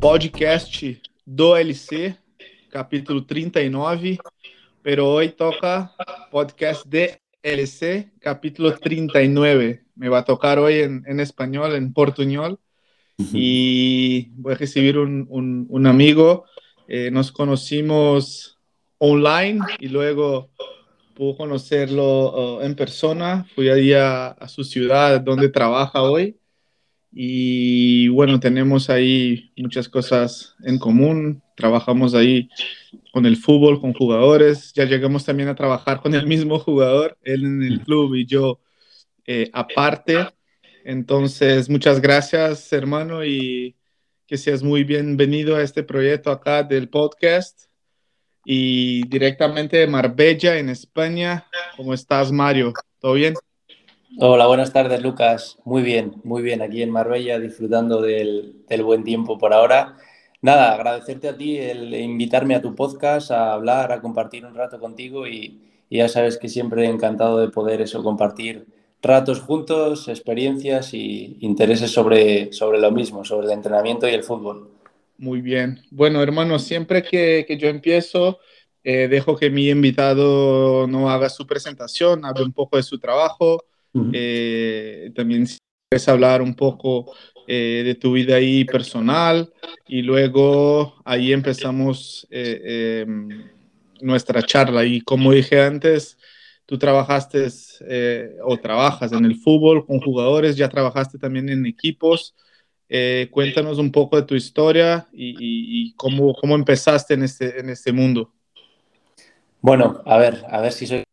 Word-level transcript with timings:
podcast 0.00 0.72
do 1.24 1.56
LC, 1.56 2.16
capítulo 2.70 3.24
39, 3.24 4.18
pero 4.82 5.08
hoy 5.08 5.30
toca 5.30 5.94
podcast 6.30 6.84
de 6.86 7.20
LC, 7.42 8.12
capítulo 8.20 8.76
39. 8.78 9.84
Me 9.94 10.08
va 10.08 10.18
a 10.18 10.24
tocar 10.24 10.58
hoy 10.58 10.80
en, 10.80 11.02
en 11.06 11.20
español, 11.20 11.74
en 11.74 11.92
portuñol, 11.92 12.58
y 13.18 14.28
voy 14.32 14.52
a 14.52 14.56
recibir 14.56 14.98
un, 14.98 15.26
un, 15.30 15.66
un 15.68 15.86
amigo. 15.86 16.44
Eh, 16.88 17.10
nos 17.10 17.32
conocimos 17.32 18.58
online 18.98 19.60
y 19.78 19.88
luego 19.88 20.50
pude 21.14 21.36
conocerlo 21.36 22.58
uh, 22.58 22.62
en 22.62 22.74
persona. 22.76 23.46
Fui 23.54 23.70
ahí 23.70 23.92
a, 23.94 24.28
a 24.28 24.48
su 24.48 24.62
ciudad 24.62 25.20
donde 25.20 25.48
trabaja 25.48 26.02
hoy. 26.02 26.36
Y 27.18 28.08
bueno, 28.08 28.38
tenemos 28.40 28.90
ahí 28.90 29.50
muchas 29.56 29.88
cosas 29.88 30.54
en 30.62 30.78
común. 30.78 31.42
Trabajamos 31.56 32.12
ahí 32.12 32.50
con 33.10 33.24
el 33.24 33.38
fútbol, 33.38 33.80
con 33.80 33.94
jugadores. 33.94 34.74
Ya 34.74 34.84
llegamos 34.84 35.24
también 35.24 35.48
a 35.48 35.54
trabajar 35.54 36.02
con 36.02 36.14
el 36.14 36.26
mismo 36.26 36.58
jugador, 36.58 37.16
él 37.22 37.46
en 37.46 37.62
el 37.62 37.80
club 37.80 38.16
y 38.16 38.26
yo 38.26 38.60
eh, 39.26 39.48
aparte. 39.54 40.28
Entonces, 40.84 41.70
muchas 41.70 42.02
gracias, 42.02 42.70
hermano, 42.74 43.24
y 43.24 43.76
que 44.26 44.36
seas 44.36 44.62
muy 44.62 44.84
bienvenido 44.84 45.56
a 45.56 45.62
este 45.62 45.82
proyecto 45.82 46.30
acá 46.30 46.64
del 46.64 46.90
podcast. 46.90 47.62
Y 48.44 49.08
directamente 49.08 49.78
de 49.78 49.86
Marbella, 49.86 50.58
en 50.58 50.68
España. 50.68 51.46
¿Cómo 51.78 51.94
estás, 51.94 52.30
Mario? 52.30 52.74
¿Todo 53.00 53.14
bien? 53.14 53.32
Hola, 54.18 54.46
buenas 54.46 54.72
tardes, 54.72 55.02
Lucas. 55.02 55.58
Muy 55.66 55.82
bien, 55.82 56.14
muy 56.24 56.42
bien, 56.42 56.62
aquí 56.62 56.82
en 56.82 56.90
Marbella, 56.90 57.38
disfrutando 57.38 58.00
del, 58.00 58.64
buen 58.82 59.04
tiempo 59.04 59.36
por 59.36 59.52
ahora. 59.52 59.98
Nada, 60.40 60.72
agradecerte 60.72 61.28
a 61.28 61.36
ti 61.36 61.58
el 61.58 61.94
invitarme 61.94 62.54
a 62.54 62.62
tu 62.62 62.74
podcast, 62.74 63.30
a 63.30 63.52
hablar, 63.52 63.92
a 63.92 64.00
compartir 64.00 64.46
un 64.46 64.54
rato 64.54 64.80
contigo 64.80 65.26
y, 65.26 65.60
y 65.90 65.98
ya 65.98 66.08
sabes 66.08 66.38
que 66.38 66.48
siempre 66.48 66.84
he 66.84 66.88
encantado 66.88 67.38
de 67.38 67.50
poder 67.50 67.82
eso, 67.82 68.02
compartir 68.02 68.66
ratos 69.02 69.40
juntos, 69.40 70.08
experiencias 70.08 70.94
y 70.94 71.36
intereses 71.40 71.90
sobre, 71.90 72.54
sobre 72.54 72.78
lo 72.78 72.90
mismo, 72.90 73.22
sobre 73.22 73.48
el 73.48 73.52
entrenamiento 73.52 74.08
y 74.08 74.14
el 74.14 74.24
fútbol. 74.24 74.70
Muy 75.18 75.42
bien. 75.42 75.82
Bueno, 75.90 76.22
hermano, 76.22 76.58
siempre 76.58 77.02
que, 77.02 77.44
que 77.46 77.58
yo 77.58 77.68
empiezo, 77.68 78.38
eh, 78.82 79.08
dejo 79.08 79.36
que 79.36 79.50
mi 79.50 79.68
invitado 79.68 80.86
no 80.86 81.10
haga 81.10 81.28
su 81.28 81.46
presentación, 81.46 82.24
hable 82.24 82.44
un 82.44 82.52
poco 82.54 82.78
de 82.78 82.82
su 82.82 82.98
trabajo 82.98 83.62
eh, 84.12 85.10
también 85.14 85.46
puedes 85.88 86.08
hablar 86.08 86.42
un 86.42 86.54
poco 86.54 87.12
eh, 87.46 87.82
de 87.84 87.94
tu 87.94 88.12
vida 88.12 88.36
ahí 88.36 88.64
personal 88.64 89.52
y 89.86 90.02
luego 90.02 90.96
ahí 91.04 91.32
empezamos 91.32 92.26
eh, 92.28 93.02
em, 93.06 93.28
nuestra 94.00 94.42
charla. 94.42 94.84
Y 94.84 95.00
como 95.00 95.30
dije 95.30 95.60
antes, 95.60 96.18
tú 96.66 96.76
trabajaste 96.76 97.46
eh, 97.88 98.30
o 98.42 98.56
trabajas 98.56 99.12
en 99.12 99.24
el 99.24 99.36
fútbol 99.36 99.86
con 99.86 100.00
jugadores, 100.00 100.56
ya 100.56 100.68
trabajaste 100.68 101.18
también 101.18 101.48
en 101.48 101.66
equipos. 101.66 102.34
cuéntanos 103.30 103.78
un 103.78 103.92
poco 103.92 104.16
de 104.16 104.26
tu 104.26 104.34
historia 104.34 105.06
y, 105.12 105.30
y, 105.30 105.90
y 105.90 105.94
cómo, 105.94 106.34
cómo, 106.34 106.56
empezaste 106.56 107.14
en 107.14 107.22
este, 107.22 107.60
en 107.60 107.70
este 107.70 107.92
mundo. 107.92 108.32
Bueno, 109.60 110.02
a 110.04 110.18
ver, 110.18 110.44
a 110.48 110.60
ver 110.60 110.72
si 110.72 110.86
soy 110.86 111.05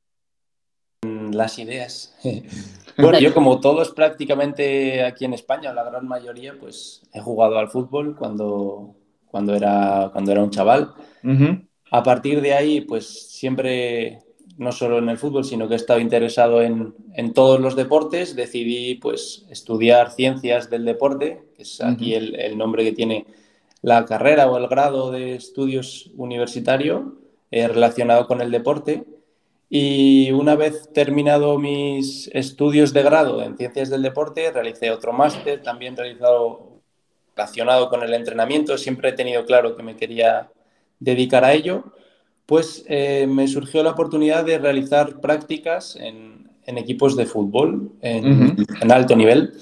las 1.34 1.60
ideas. 1.60 2.16
bueno, 2.98 3.20
yo 3.20 3.34
como 3.34 3.60
todos 3.60 3.92
prácticamente 3.92 5.04
aquí 5.04 5.26
en 5.26 5.34
España, 5.34 5.74
la 5.74 5.84
gran 5.84 6.08
mayoría, 6.08 6.54
pues 6.60 7.04
he 7.14 7.20
jugado 7.20 7.58
al 7.58 7.70
fútbol 7.70 8.16
cuando, 8.16 8.96
cuando, 9.28 9.56
era, 9.56 10.10
cuando 10.12 10.32
era 10.32 10.44
un 10.44 10.50
chaval. 10.50 10.94
Uh 11.24 11.28
-huh. 11.30 11.68
A 11.92 12.04
partir 12.04 12.42
de 12.42 12.54
ahí, 12.54 12.82
pues 12.82 13.32
siempre, 13.32 14.24
no 14.58 14.72
solo 14.72 14.98
en 14.98 15.10
el 15.10 15.18
fútbol, 15.18 15.46
sino 15.46 15.68
que 15.68 15.76
he 15.76 15.78
estado 15.78 16.00
interesado 16.00 16.62
en, 16.62 16.96
en 17.14 17.34
todos 17.34 17.60
los 17.60 17.76
deportes. 17.76 18.36
Decidí 18.36 18.96
pues 18.96 19.46
estudiar 19.50 20.12
ciencias 20.12 20.70
del 20.70 20.86
deporte, 20.86 21.44
que 21.56 21.64
es 21.64 21.82
aquí 21.82 22.16
uh 22.16 22.18
-huh. 22.18 22.22
el, 22.22 22.36
el, 22.40 22.58
nombre 22.58 22.84
que 22.84 22.94
tiene 22.94 23.26
la 23.84 24.06
carrera 24.06 24.50
o 24.50 24.58
el 24.58 24.68
grado 24.68 25.12
de 25.12 25.36
estudios 25.36 26.10
universitario 26.16 27.18
eh, 27.52 27.68
relacionado 27.68 28.26
con 28.26 28.42
el 28.42 28.50
deporte. 28.50 29.04
Y 29.70 30.32
una 30.32 30.56
vez 30.56 30.90
terminado 30.94 31.58
mis 31.58 32.30
estudios 32.34 32.94
de 32.94 33.04
grado 33.04 33.42
en 33.42 33.58
ciencias 33.58 33.90
del 33.90 34.04
deporte, 34.04 34.52
realicé 34.52 34.92
otro 34.92 35.14
máster, 35.14 35.64
también 35.64 35.98
realizado 35.98 36.74
relacionado 37.36 37.90
con 37.90 38.04
el 38.04 38.14
entrenamiento. 38.14 38.78
Siempre 38.78 39.10
he 39.10 39.14
tenido 39.14 39.46
claro 39.46 39.76
que 39.76 39.84
me 39.84 39.96
quería 39.96 40.52
dedicar 41.00 41.44
a 41.44 41.54
ello. 41.54 41.86
Pues 42.46 42.86
eh, 42.88 43.26
me 43.28 43.48
surgió 43.48 43.84
la 43.84 43.92
oportunidad 43.92 44.46
de 44.46 44.60
realizar 44.60 45.20
prácticas 45.22 45.96
en, 45.96 46.50
en 46.66 46.78
equipos 46.78 47.16
de 47.16 47.26
fútbol 47.26 47.92
en, 48.02 48.26
uh 48.26 48.46
-huh. 48.46 48.82
en, 48.82 48.92
alto 48.92 49.16
nivel. 49.16 49.54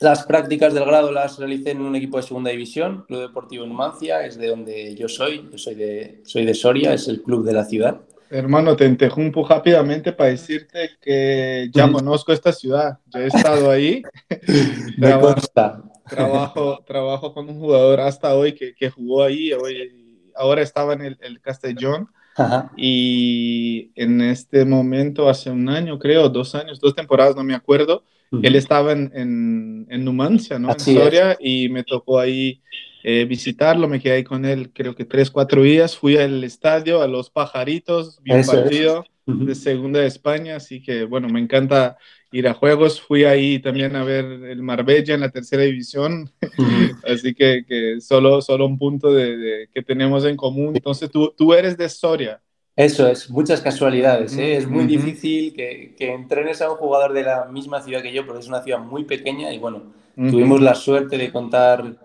Las 0.00 0.24
prácticas 0.24 0.74
del 0.74 0.84
grado 0.84 1.12
las 1.12 1.38
realicé 1.38 1.70
en 1.70 1.80
un 1.80 1.96
equipo 1.96 2.16
de 2.18 2.24
segunda 2.24 2.50
división, 2.50 3.04
Club 3.06 3.20
Deportivo 3.20 3.64
Numancia, 3.66 4.24
es 4.26 4.36
de 4.36 4.48
donde 4.48 4.94
yo 4.94 5.08
soy. 5.08 5.48
Yo 5.50 5.58
soy 5.58 5.74
de, 5.74 6.20
soy 6.24 6.44
de 6.44 6.54
Soria, 6.54 6.92
es 6.92 7.08
el 7.08 7.22
club 7.22 7.44
de 7.44 7.52
la 7.52 7.64
ciudad. 7.64 8.00
Hermano, 8.30 8.76
te 8.76 8.86
interrumpo 8.86 9.46
rápidamente 9.46 10.12
para 10.12 10.30
decirte 10.30 10.90
que 11.00 11.68
ya 11.72 11.90
conozco 11.90 12.32
esta 12.32 12.52
ciudad, 12.52 12.98
ya 13.06 13.20
he 13.20 13.26
estado 13.26 13.70
ahí. 13.70 14.02
Me 14.98 15.08
trabajo, 15.08 15.34
consta. 15.34 15.82
Trabajo, 16.08 16.84
trabajo 16.86 17.34
con 17.34 17.48
un 17.48 17.58
jugador 17.58 18.00
hasta 18.00 18.34
hoy 18.34 18.52
que, 18.54 18.74
que 18.74 18.90
jugó 18.90 19.22
ahí, 19.22 19.52
hoy, 19.52 20.22
ahora 20.34 20.62
estaba 20.62 20.94
en 20.94 21.02
el, 21.02 21.18
el 21.20 21.40
Castellón. 21.40 22.08
Ajá. 22.36 22.72
Y 22.76 23.92
en 23.94 24.20
este 24.20 24.64
momento, 24.64 25.28
hace 25.28 25.50
un 25.50 25.68
año, 25.68 25.98
creo, 25.98 26.28
dos 26.28 26.54
años, 26.54 26.80
dos 26.80 26.94
temporadas, 26.94 27.36
no 27.36 27.44
me 27.44 27.54
acuerdo, 27.54 28.02
uh 28.32 28.38
-huh. 28.38 28.46
él 28.46 28.56
estaba 28.56 28.92
en, 28.92 29.12
en, 29.14 29.86
en 29.88 30.04
Numancia, 30.04 30.58
¿no? 30.58 30.70
Así 30.70 30.96
en 30.96 31.02
Soria, 31.02 31.36
y 31.38 31.68
me 31.68 31.84
tocó 31.84 32.18
ahí 32.18 32.60
eh, 33.06 33.26
visitarlo, 33.26 33.86
me 33.86 34.00
quedé 34.00 34.14
ahí 34.14 34.24
con 34.24 34.46
él 34.46 34.70
creo 34.72 34.94
que 34.94 35.04
tres, 35.04 35.30
cuatro 35.30 35.62
días, 35.62 35.94
fui 35.94 36.16
al 36.16 36.42
estadio, 36.42 37.02
a 37.02 37.06
los 37.06 37.28
pajaritos, 37.28 38.18
vi 38.22 38.32
un 38.32 38.46
partido 38.46 39.04
es. 39.04 39.10
uh 39.26 39.32
-huh. 39.32 39.44
de 39.44 39.54
segunda 39.54 40.00
de 40.00 40.06
España, 40.06 40.56
así 40.56 40.82
que 40.82 41.04
bueno, 41.04 41.28
me 41.28 41.38
encanta 41.38 41.98
ir 42.32 42.48
a 42.48 42.54
juegos, 42.54 43.02
fui 43.02 43.24
ahí 43.24 43.58
también 43.58 43.94
a 43.94 44.04
ver 44.04 44.24
el 44.24 44.62
Marbella 44.62 45.12
en 45.12 45.20
la 45.20 45.28
tercera 45.28 45.64
división, 45.64 46.30
uh 46.40 46.46
-huh. 46.62 46.98
así 47.12 47.34
que, 47.34 47.66
que, 47.68 48.00
solo, 48.00 48.40
solo 48.40 48.64
un 48.64 48.78
punto 48.78 49.12
de, 49.12 49.36
de, 49.36 49.68
que 49.74 49.82
tenemos 49.82 50.24
en 50.24 50.36
común, 50.36 50.72
entonces 50.74 51.10
tú, 51.10 51.30
tú 51.36 51.52
eres 51.52 51.76
de 51.76 51.90
Soria. 51.90 52.40
Eso 52.74 53.06
es, 53.06 53.28
muchas 53.28 53.60
casualidades. 53.60 54.34
¿eh? 54.38 54.56
Es 54.56 54.66
muy 54.66 54.84
uh 54.84 54.86
-huh. 54.86 54.96
difícil 54.96 55.52
que, 55.52 55.94
que, 55.96 56.10
entrenes 56.12 56.62
a 56.62 56.70
un 56.70 56.78
jugador 56.78 57.12
de 57.12 57.22
la 57.22 57.44
misma 57.44 57.82
ciudad 57.82 58.02
que 58.02 58.14
yo, 58.14 58.24
porque 58.24 58.40
es 58.40 58.48
una 58.48 58.62
ciudad 58.62 58.80
muy 58.80 59.04
pequeña 59.04 59.52
y 59.52 59.58
bueno, 59.58 59.92
tuvimos 60.16 60.62
la 60.62 60.74
suerte 60.74 61.18
de 61.18 61.30
contar 61.30 61.98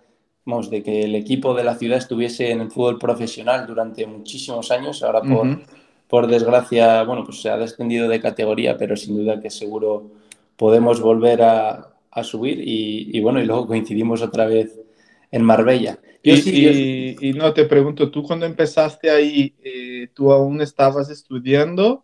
vamos, 0.46 0.70
de 0.70 0.82
que 0.82 1.04
el 1.04 1.16
equipo 1.16 1.54
de 1.54 1.64
la 1.64 1.76
ciudad 1.76 1.98
estuviese 1.98 2.52
en 2.52 2.62
el 2.62 2.72
fútbol 2.72 2.98
profesional 2.98 3.68
durante 3.68 4.06
muchísimos 4.08 4.72
años. 4.72 5.04
Ahora, 5.04 5.22
por, 5.22 5.48
uh 5.48 5.52
-huh. 5.52 5.66
por 6.08 6.28
desgracia, 6.28 7.04
bueno, 7.04 7.24
pues 7.24 7.42
se 7.42 7.50
ha 7.50 7.58
descendido 7.58 8.08
de 8.08 8.20
categoría, 8.20 8.78
pero 8.78 8.96
sin 8.96 9.16
duda 9.18 9.40
que 9.40 9.50
seguro 9.50 10.12
podemos 10.58 11.02
volver 11.02 11.42
a, 11.42 11.90
a 12.12 12.24
subir. 12.24 12.60
Y, 12.60 13.16
y, 13.16 13.22
bueno, 13.22 13.40
y 13.42 13.46
luego 13.46 13.68
coincidimos 13.68 14.22
otra 14.22 14.46
vez 14.46 14.80
en 15.32 15.44
Marbella. 15.44 16.00
Yo 16.24 16.34
y, 16.34 16.38
sí, 16.42 16.62
yo... 16.62 16.72
y, 16.72 17.30
y, 17.30 17.34
no, 17.34 17.54
te 17.54 17.66
pregunto, 17.66 18.10
¿tú 18.10 18.24
cuando 18.24 18.46
empezaste 18.46 19.10
ahí, 19.10 19.56
eh, 19.64 20.08
tú 20.14 20.32
aún 20.32 20.62
estabas 20.62 21.10
estudiando? 21.10 22.04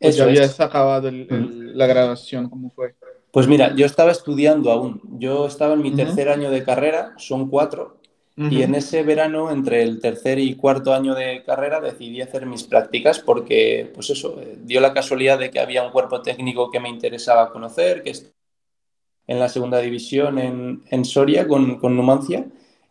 ¿O 0.00 0.10
ya 0.10 0.24
habías 0.24 0.60
acabado 0.60 1.08
el, 1.08 1.26
el, 1.28 1.76
la 1.76 1.86
graduación? 1.86 2.48
¿Cómo 2.48 2.70
fue? 2.70 2.94
Pues 3.38 3.46
mira, 3.46 3.72
yo 3.76 3.86
estaba 3.86 4.10
estudiando 4.10 4.72
aún. 4.72 5.00
Yo 5.16 5.46
estaba 5.46 5.74
en 5.74 5.80
mi 5.80 5.90
uh 5.90 5.92
-huh. 5.92 5.96
tercer 5.96 6.28
año 6.28 6.50
de 6.50 6.64
carrera, 6.64 7.14
son 7.18 7.48
cuatro, 7.48 8.00
uh 8.36 8.42
-huh. 8.42 8.52
y 8.52 8.64
en 8.64 8.74
ese 8.74 9.04
verano, 9.04 9.52
entre 9.52 9.84
el 9.84 10.00
tercer 10.00 10.40
y 10.40 10.56
cuarto 10.56 10.92
año 10.92 11.14
de 11.14 11.44
carrera, 11.44 11.80
decidí 11.80 12.20
hacer 12.20 12.46
mis 12.46 12.64
prácticas 12.64 13.20
porque, 13.20 13.92
pues 13.94 14.10
eso, 14.10 14.40
eh, 14.40 14.58
dio 14.64 14.80
la 14.80 14.92
casualidad 14.92 15.38
de 15.38 15.50
que 15.52 15.60
había 15.60 15.84
un 15.84 15.92
cuerpo 15.92 16.20
técnico 16.20 16.72
que 16.72 16.80
me 16.80 16.88
interesaba 16.88 17.52
conocer, 17.52 18.02
que 18.02 18.10
es 18.10 18.34
en 19.28 19.38
la 19.38 19.48
segunda 19.48 19.78
división 19.78 20.40
en, 20.40 20.82
en 20.90 21.04
Soria 21.04 21.46
con, 21.46 21.78
con 21.78 21.94
Numancia. 21.94 22.44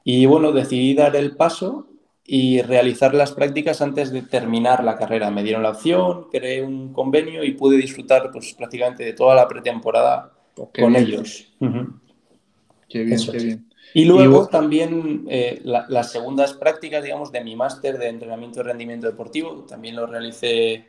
Y 0.05 0.27
bueno, 0.27 0.53
decidí 0.53 0.94
dar 0.94 1.17
el 1.17 1.35
paso 1.35 1.88
y 2.23 2.61
realizar 2.61 3.13
las 3.13 3.33
prácticas 3.33 3.81
antes 3.81 4.13
de 4.13 4.21
terminar 4.21 4.81
la 4.81 4.95
carrera. 4.95 5.29
Me 5.29 5.44
dieron 5.44 5.63
la 5.63 5.71
opción, 5.71 6.29
creé 6.31 6.63
un 6.63 6.94
convenio 6.94 7.44
y 7.44 7.51
pude 7.51 7.75
disfrutar 7.75 8.31
pues, 8.31 8.53
prácticamente 8.53 9.03
de 9.03 9.11
toda 9.11 9.35
la 9.35 9.45
pretemporada 9.49 10.36
con 10.65 10.94
bien. 10.94 10.95
ellos. 10.95 11.54
Uh 11.59 11.65
-huh. 11.65 12.00
Qué 12.89 13.04
bien, 13.04 13.13
Eso 13.13 13.31
qué 13.31 13.39
bien. 13.39 13.68
Y 13.94 14.06
luego 14.06 14.45
y... 14.48 14.51
también 14.51 15.25
eh, 15.30 15.62
la, 15.63 15.86
las 15.89 16.12
segundas 16.12 16.54
prácticas, 16.54 17.04
digamos, 17.04 17.31
de 17.31 17.44
mi 17.44 17.56
máster 17.56 17.98
de 17.98 18.09
entrenamiento 18.09 18.59
y 18.59 18.63
rendimiento 18.63 19.07
deportivo, 19.07 19.65
también 19.68 19.95
lo 19.95 20.06
realicé, 20.06 20.86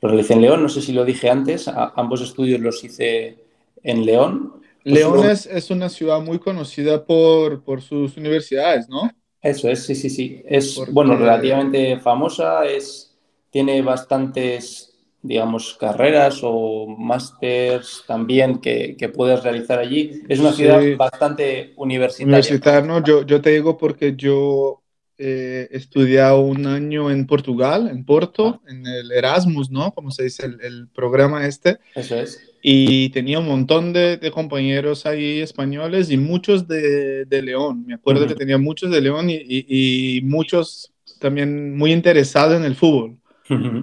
lo 0.00 0.08
realicé 0.08 0.34
en 0.34 0.42
León, 0.42 0.62
no 0.62 0.68
sé 0.68 0.80
si 0.80 0.92
lo 0.92 1.04
dije 1.04 1.30
antes, 1.30 1.68
a, 1.68 1.92
ambos 1.96 2.22
estudios 2.22 2.60
los 2.60 2.82
hice 2.84 3.38
en 3.82 4.06
León. 4.06 4.62
León 4.84 5.28
es, 5.28 5.70
una 5.70 5.88
ciudad 5.88 6.20
muy 6.20 6.38
conocida 6.38 7.04
por, 7.04 7.62
por 7.62 7.82
sus 7.82 8.16
universidades, 8.16 8.88
¿no? 8.88 9.10
Eso 9.40 9.68
es, 9.68 9.84
sí, 9.84 9.94
sí, 9.94 10.08
sí. 10.10 10.42
Es, 10.46 10.80
bueno, 10.90 11.16
relativamente 11.16 11.98
famosa, 11.98 12.64
es, 12.64 13.16
tiene 13.50 13.82
bastantes 13.82 14.91
digamos, 15.22 15.76
carreras 15.78 16.40
o 16.42 16.86
másters 16.86 18.02
también 18.06 18.58
que, 18.58 18.96
que, 18.96 19.08
puedes 19.08 19.42
realizar 19.42 19.78
allí. 19.78 20.22
Es 20.28 20.40
una 20.40 20.52
ciudad 20.52 20.80
bastante 20.96 21.72
universitaria. 21.76 22.26
Universitario, 22.26 23.02
yo, 23.04 23.24
yo 23.24 23.40
te 23.40 23.50
digo 23.50 23.78
porque 23.78 24.16
yo 24.16 24.82
eh, 25.18 25.68
he 25.70 25.76
estudiado 25.76 26.40
un 26.40 26.66
año 26.66 27.08
en 27.08 27.28
Portugal, 27.28 27.88
en 27.88 28.04
Porto, 28.04 28.60
en 28.66 28.84
el 28.84 29.12
Erasmus, 29.12 29.70
¿no? 29.70 29.92
Como 29.94 30.10
se 30.10 30.24
dice, 30.24 30.46
el, 30.46 30.88
programa 30.88 31.46
este. 31.46 31.78
Eso 31.94 32.16
es. 32.16 32.40
Y 32.60 33.10
tenía 33.10 33.38
un 33.38 33.46
montón 33.46 33.92
de, 33.92 34.16
de 34.16 34.30
compañeros 34.32 35.06
ahí 35.06 35.40
españoles 35.40 36.10
y 36.10 36.16
muchos 36.16 36.66
de, 36.66 37.24
de 37.26 37.42
León. 37.42 37.84
Me 37.86 37.94
acuerdo 37.94 38.26
que 38.26 38.34
tenía 38.34 38.58
muchos 38.58 38.90
de 38.90 39.00
León 39.00 39.30
y, 39.30 39.34
y, 39.34 40.16
y 40.16 40.20
muchos 40.22 40.92
también 41.20 41.76
muy 41.76 41.92
interesados 41.92 42.56
en 42.56 42.64
el 42.64 42.74
fútbol 42.74 43.21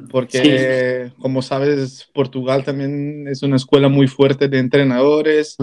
porque 0.10 1.12
como 1.20 1.42
sabes, 1.42 2.10
Portugal 2.14 2.64
también 2.64 3.28
es 3.28 3.44
una 3.44 3.56
escuela 3.56 3.90
muy 3.90 4.08
fuerte 4.08 4.48
de 4.48 4.60
entrenadores, 4.60 5.58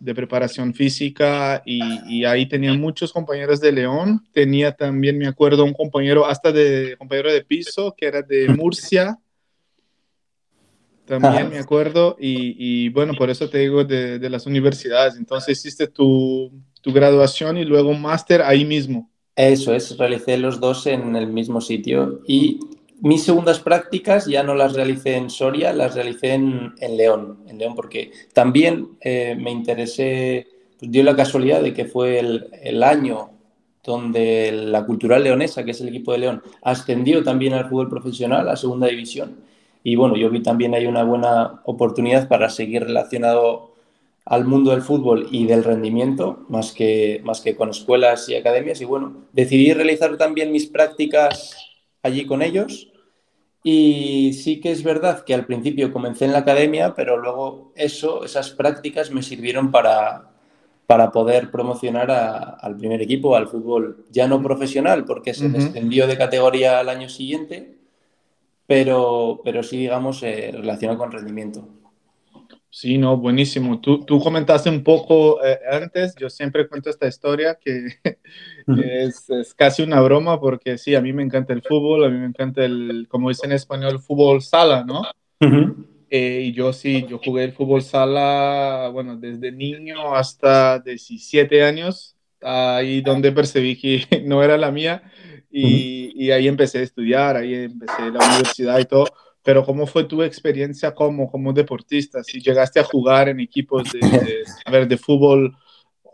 de 0.00 0.14
preparación 0.14 0.74
física, 0.74 1.62
y, 1.64 2.24
ahí 2.24 2.46
tenía 2.46 2.74
muchos 2.74 3.12
compañeros 3.12 3.60
de 3.60 3.72
León. 3.72 4.24
Tenía 4.32 4.72
también, 4.72 5.18
me 5.18 5.26
acuerdo, 5.26 5.64
un 5.64 5.72
compañero, 5.72 6.26
hasta 6.26 6.52
de 6.52 6.96
compañero 6.98 7.32
de 7.32 7.44
piso, 7.44 7.94
que 7.96 8.06
era 8.06 8.22
de 8.22 8.48
Murcia. 8.56 9.18
También 11.06 11.48
me 11.48 11.58
acuerdo, 11.58 12.16
y, 12.20 12.88
bueno, 12.90 13.14
por 13.14 13.30
eso 13.30 13.48
te 13.48 13.58
digo 13.58 13.84
de, 13.84 14.18
de 14.18 14.30
las 14.30 14.46
universidades. 14.46 15.16
Entonces 15.16 15.58
hiciste 15.58 15.86
tu, 15.86 16.52
tu 16.82 16.92
graduación 16.92 17.56
y 17.56 17.64
luego 17.64 17.90
un 17.90 18.02
máster 18.02 18.42
ahí 18.42 18.64
mismo. 18.64 19.10
Eso 19.38 19.72
es, 19.72 19.96
realicé 19.96 20.36
los 20.36 20.58
dos 20.58 20.86
en 20.88 21.14
el 21.14 21.28
mismo 21.28 21.60
sitio 21.60 22.22
y 22.26 22.58
mis 23.00 23.22
segundas 23.22 23.60
prácticas 23.60 24.26
ya 24.26 24.42
no 24.42 24.54
las 24.54 24.74
realicé 24.74 25.16
en 25.16 25.30
Soria, 25.30 25.72
las 25.72 25.94
realicé 25.94 26.34
en, 26.34 26.74
León, 26.96 27.38
en 27.46 27.58
León, 27.58 27.74
porque 27.74 28.10
también 28.32 28.96
eh, 29.00 29.36
me 29.38 29.50
interesé, 29.50 30.46
pues 30.78 30.90
dio 30.90 31.02
la 31.02 31.16
casualidad 31.16 31.62
de 31.62 31.74
que 31.74 31.84
fue 31.84 32.18
el, 32.18 32.82
año 32.82 33.30
donde 33.84 34.52
la 34.52 34.84
Cultural 34.84 35.22
Leonesa, 35.22 35.64
que 35.64 35.70
es 35.70 35.80
el 35.80 35.88
equipo 35.88 36.12
de 36.12 36.18
León, 36.18 36.42
ascendió 36.62 37.22
también 37.22 37.54
al 37.54 37.68
fútbol 37.68 37.88
profesional, 37.88 38.48
a 38.48 38.56
segunda 38.56 38.88
división. 38.88 39.36
Y 39.84 39.96
bueno, 39.96 40.16
yo 40.16 40.28
vi 40.28 40.42
también 40.42 40.74
ahí 40.74 40.86
una 40.86 41.04
buena 41.04 41.60
oportunidad 41.64 42.28
para 42.28 42.50
seguir 42.50 42.84
relacionado 42.84 43.74
al 44.26 44.44
mundo 44.44 44.72
del 44.72 44.82
fútbol 44.82 45.28
y 45.30 45.46
del 45.46 45.64
rendimiento, 45.64 46.44
más 46.48 46.72
que, 46.72 47.22
más 47.24 47.40
que 47.40 47.56
con 47.56 47.70
escuelas 47.70 48.28
y 48.28 48.34
academias. 48.34 48.80
Y 48.82 48.84
bueno, 48.84 49.24
decidí 49.32 49.72
realizar 49.72 50.18
también 50.18 50.52
mis 50.52 50.66
prácticas 50.66 51.56
allí 52.02 52.26
con 52.26 52.42
ellos. 52.42 52.87
Y 53.70 54.32
sí 54.32 54.62
que 54.62 54.70
es 54.72 54.82
verdad 54.82 55.24
que 55.26 55.34
al 55.34 55.44
principio 55.44 55.92
comencé 55.92 56.24
en 56.24 56.32
la 56.32 56.38
academia, 56.38 56.94
pero 56.94 57.18
luego 57.18 57.70
eso, 57.76 58.24
esas 58.24 58.48
prácticas 58.48 59.10
me 59.10 59.22
sirvieron 59.22 59.70
para, 59.70 60.30
para 60.86 61.12
poder 61.12 61.50
promocionar 61.50 62.10
al 62.10 62.78
primer 62.78 63.02
equipo, 63.02 63.36
al 63.36 63.46
fútbol 63.46 64.06
ya 64.10 64.26
no 64.26 64.42
profesional, 64.42 65.04
porque 65.04 65.34
se 65.34 65.50
descendió 65.50 66.06
de 66.06 66.16
categoría 66.16 66.78
al 66.78 66.88
año 66.88 67.10
siguiente, 67.10 67.76
pero, 68.66 69.42
pero 69.44 69.62
sí, 69.62 69.76
digamos, 69.76 70.22
eh, 70.22 70.50
relacionado 70.50 70.98
con 70.98 71.12
rendimiento. 71.12 71.68
Sí, 72.70 72.98
no, 72.98 73.16
buenísimo. 73.16 73.80
Tú, 73.80 74.04
tú 74.04 74.20
comentaste 74.20 74.68
un 74.68 74.84
poco 74.84 75.42
eh, 75.44 75.58
antes, 75.70 76.14
yo 76.16 76.28
siempre 76.28 76.68
cuento 76.68 76.90
esta 76.90 77.06
historia 77.06 77.54
que 77.54 77.86
es, 78.66 79.28
es, 79.30 79.54
casi 79.54 79.82
una 79.82 80.00
broma 80.00 80.38
porque 80.38 80.76
sí, 80.76 80.94
a 80.94 81.00
mí 81.00 81.12
me 81.12 81.22
encanta 81.22 81.54
el 81.54 81.62
fútbol, 81.62 82.04
a 82.04 82.10
mí 82.10 82.18
me 82.18 82.26
encanta 82.26 82.64
el, 82.64 83.06
como 83.08 83.30
dice 83.30 83.46
en 83.46 83.52
español, 83.52 84.00
fútbol 84.00 84.42
sala, 84.42 84.84
¿no? 84.84 85.02
Eh, 86.10 86.42
y 86.44 86.52
yo 86.52 86.72
sí, 86.72 87.06
yo 87.08 87.18
jugué 87.24 87.44
el 87.44 87.52
fútbol 87.52 87.82
sala, 87.82 88.90
bueno, 88.92 89.16
desde 89.16 89.50
niño 89.50 90.14
hasta 90.14 90.78
17 90.78 91.64
años, 91.64 92.16
ahí 92.42 93.00
donde 93.00 93.32
percibí 93.32 93.76
que 93.76 94.22
no 94.26 94.42
era 94.42 94.58
la 94.58 94.70
mía 94.70 95.10
y, 95.50 96.12
y 96.14 96.30
ahí 96.32 96.48
empecé 96.48 96.78
a 96.78 96.82
estudiar, 96.82 97.36
ahí 97.36 97.54
empecé 97.54 98.10
la 98.10 98.26
universidad 98.26 98.78
y 98.78 98.84
todo 98.84 99.06
pero 99.42 99.64
¿cómo 99.64 99.86
fue 99.86 100.04
tu 100.04 100.22
experiencia 100.22 100.94
como, 100.94 101.30
como 101.30 101.52
deportista? 101.52 102.22
Si 102.22 102.40
llegaste 102.40 102.80
a 102.80 102.84
jugar 102.84 103.28
en 103.28 103.40
equipos 103.40 103.84
de, 103.92 104.44
a 104.64 104.70
ver, 104.70 104.86
de 104.88 104.96
fútbol 104.96 105.56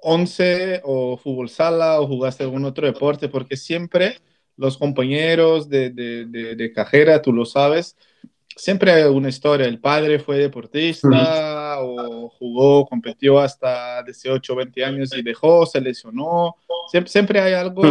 11 0.02 0.82
o 0.84 1.16
fútbol 1.16 1.48
sala 1.48 2.00
o 2.00 2.06
jugaste 2.06 2.44
algún 2.44 2.64
otro 2.64 2.86
deporte, 2.86 3.28
porque 3.28 3.56
siempre 3.56 4.18
los 4.56 4.78
compañeros 4.78 5.68
de, 5.68 5.90
de, 5.90 6.26
de, 6.26 6.72
cajera, 6.72 7.20
tú 7.22 7.32
lo 7.32 7.44
sabes, 7.44 7.96
siempre 8.54 8.92
hay 8.92 9.02
una 9.04 9.28
historia. 9.28 9.66
El 9.66 9.80
padre 9.80 10.18
fue 10.18 10.38
deportista 10.38 11.78
o 11.80 12.28
jugó, 12.28 12.86
competió 12.86 13.40
hasta 13.40 14.02
18 14.02 14.52
o 14.52 14.56
20 14.56 14.84
años 14.84 15.16
y 15.16 15.22
dejó, 15.22 15.66
se 15.66 15.80
lesionó. 15.80 16.56
Siempre, 16.90 17.10
siempre 17.10 17.40
hay 17.40 17.54
algo 17.54 17.82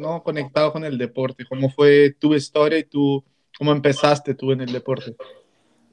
¿no? 0.00 0.22
conectado 0.22 0.72
con 0.72 0.84
el 0.84 0.98
deporte. 0.98 1.46
¿Cómo 1.48 1.70
fue 1.70 2.10
tu 2.18 2.34
historia 2.34 2.78
y 2.78 2.84
tu 2.84 3.24
¿Cómo 3.58 3.72
empezaste 3.72 4.34
tú 4.34 4.52
en 4.52 4.62
el 4.62 4.72
deporte? 4.72 5.16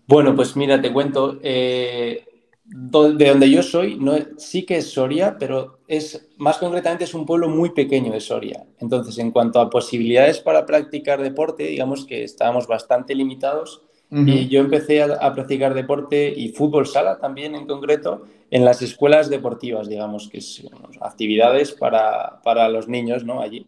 Bueno, 0.07 0.35
pues 0.35 0.55
mira, 0.55 0.81
te 0.81 0.91
cuento. 0.91 1.39
Eh, 1.43 2.25
de 2.71 3.29
donde 3.29 3.49
yo 3.49 3.63
soy, 3.63 3.95
no, 3.95 4.15
sí 4.37 4.63
que 4.63 4.77
es 4.77 4.91
Soria, 4.91 5.37
pero 5.39 5.79
es 5.87 6.29
más 6.37 6.59
concretamente 6.59 7.03
es 7.03 7.15
un 7.15 7.25
pueblo 7.25 7.49
muy 7.49 7.71
pequeño 7.71 8.11
de 8.11 8.19
Soria. 8.19 8.63
Entonces, 8.79 9.17
en 9.17 9.31
cuanto 9.31 9.59
a 9.59 9.69
posibilidades 9.69 10.39
para 10.39 10.65
practicar 10.65 11.21
deporte, 11.21 11.63
digamos 11.63 12.05
que 12.05 12.23
estábamos 12.23 12.67
bastante 12.67 13.15
limitados. 13.15 13.83
Y 14.11 14.47
yo 14.47 14.59
empecé 14.61 15.03
a, 15.03 15.33
practicar 15.35 15.75
deporte 15.75 16.33
y 16.35 16.49
fútbol 16.49 16.87
sala 16.87 17.19
también 17.19 17.53
en 17.53 17.67
concreto 17.67 18.23
en 18.49 18.65
las 18.65 18.81
escuelas 18.81 19.29
deportivas, 19.29 19.87
digamos, 19.87 20.29
que 20.29 20.39
es 20.39 20.63
actividades 20.99 21.73
para, 21.73 22.41
para, 22.43 22.69
los 22.69 22.87
niños, 22.87 23.23
¿no? 23.23 23.39
Allí. 23.39 23.67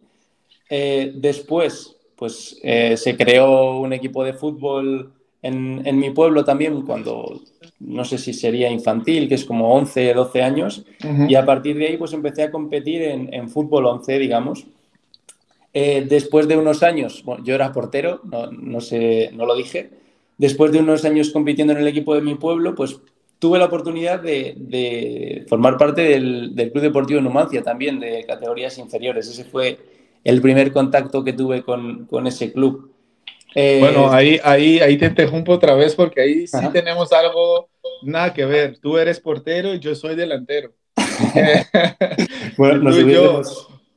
Eh, 0.68 1.14
después, 1.14 1.96
pues 2.22 2.60
eh, 2.62 2.98
se 2.98 3.18
creó 3.18 3.80
un 3.80 3.94
equipo 3.94 4.24
de 4.24 4.34
fútbol 4.34 5.12
en, 5.42 5.82
en, 5.86 5.98
mi 5.98 6.12
pueblo 6.12 6.46
también 6.46 6.84
cuando, 6.84 7.42
no 7.80 8.06
sé 8.06 8.20
si 8.20 8.32
sería 8.32 8.70
infantil, 8.70 9.28
que 9.28 9.34
es 9.34 9.44
como 9.44 9.74
11, 9.74 10.14
12 10.14 10.44
años, 10.44 10.86
y 11.28 11.34
a 11.34 11.44
partir 11.44 11.80
de 11.80 11.88
ahí 11.88 11.98
pues 11.98 12.14
empecé 12.14 12.44
a 12.44 12.52
competir 12.52 13.02
en, 13.02 13.34
en 13.34 13.50
fútbol 13.50 13.88
11, 13.88 14.20
digamos. 14.20 14.68
Eh, 15.74 16.06
después 16.08 16.48
de 16.48 16.58
unos 16.58 16.84
años, 16.84 17.24
bueno, 17.26 17.44
yo 17.44 17.56
era 17.56 17.72
portero, 17.72 18.22
no, 18.24 18.52
no, 18.52 18.82
sé, 18.82 19.32
no 19.34 19.48
lo 19.48 19.56
dije, 19.56 19.90
después 20.38 20.72
de 20.72 20.78
unos 20.78 21.04
años 21.06 21.32
compitiendo 21.32 21.74
en 21.74 21.80
el 21.80 21.88
equipo 21.88 22.14
de 22.14 22.22
mi 22.22 22.36
pueblo, 22.36 22.76
pues 22.76 23.00
tuve 23.40 23.58
la 23.58 23.66
oportunidad 23.66 24.20
de, 24.20 24.54
de 24.58 25.44
formar 25.50 25.76
parte 25.76 26.04
del, 26.04 26.54
del, 26.54 26.72
Club 26.72 26.84
Deportivo 26.84 27.20
Numancia 27.20 27.64
también, 27.64 28.00
de 28.00 28.24
categorías 28.28 28.78
inferiores. 28.78 29.28
Ese 29.28 29.44
fue 29.44 29.80
el 30.24 30.42
primer 30.42 30.72
contacto 30.72 31.24
que 31.24 31.34
tuve 31.34 31.64
con, 31.64 32.06
con 32.06 32.28
ese 32.28 32.52
club. 32.52 32.92
Eh, 33.54 33.80
bueno, 33.80 34.12
ahí, 34.12 34.40
ahí, 34.44 34.80
ahí 34.80 34.98
te 34.98 35.08
interrumpo 35.08 35.54
otra 35.54 35.76
vez 35.76 35.94
porque 35.96 36.22
ahí 36.22 36.48
sí 36.48 36.70
tenemos 36.72 37.12
algo, 37.12 37.70
nada 38.04 38.34
que 38.34 38.46
ver. 38.46 38.78
Tú 38.80 38.98
eres 38.98 39.20
portero 39.20 39.74
y 39.74 39.80
yo 39.80 39.94
soy 39.96 40.16
delantero. 40.16 40.74
bueno, 42.58 42.78
nos 42.84 42.98
yo, 42.98 43.42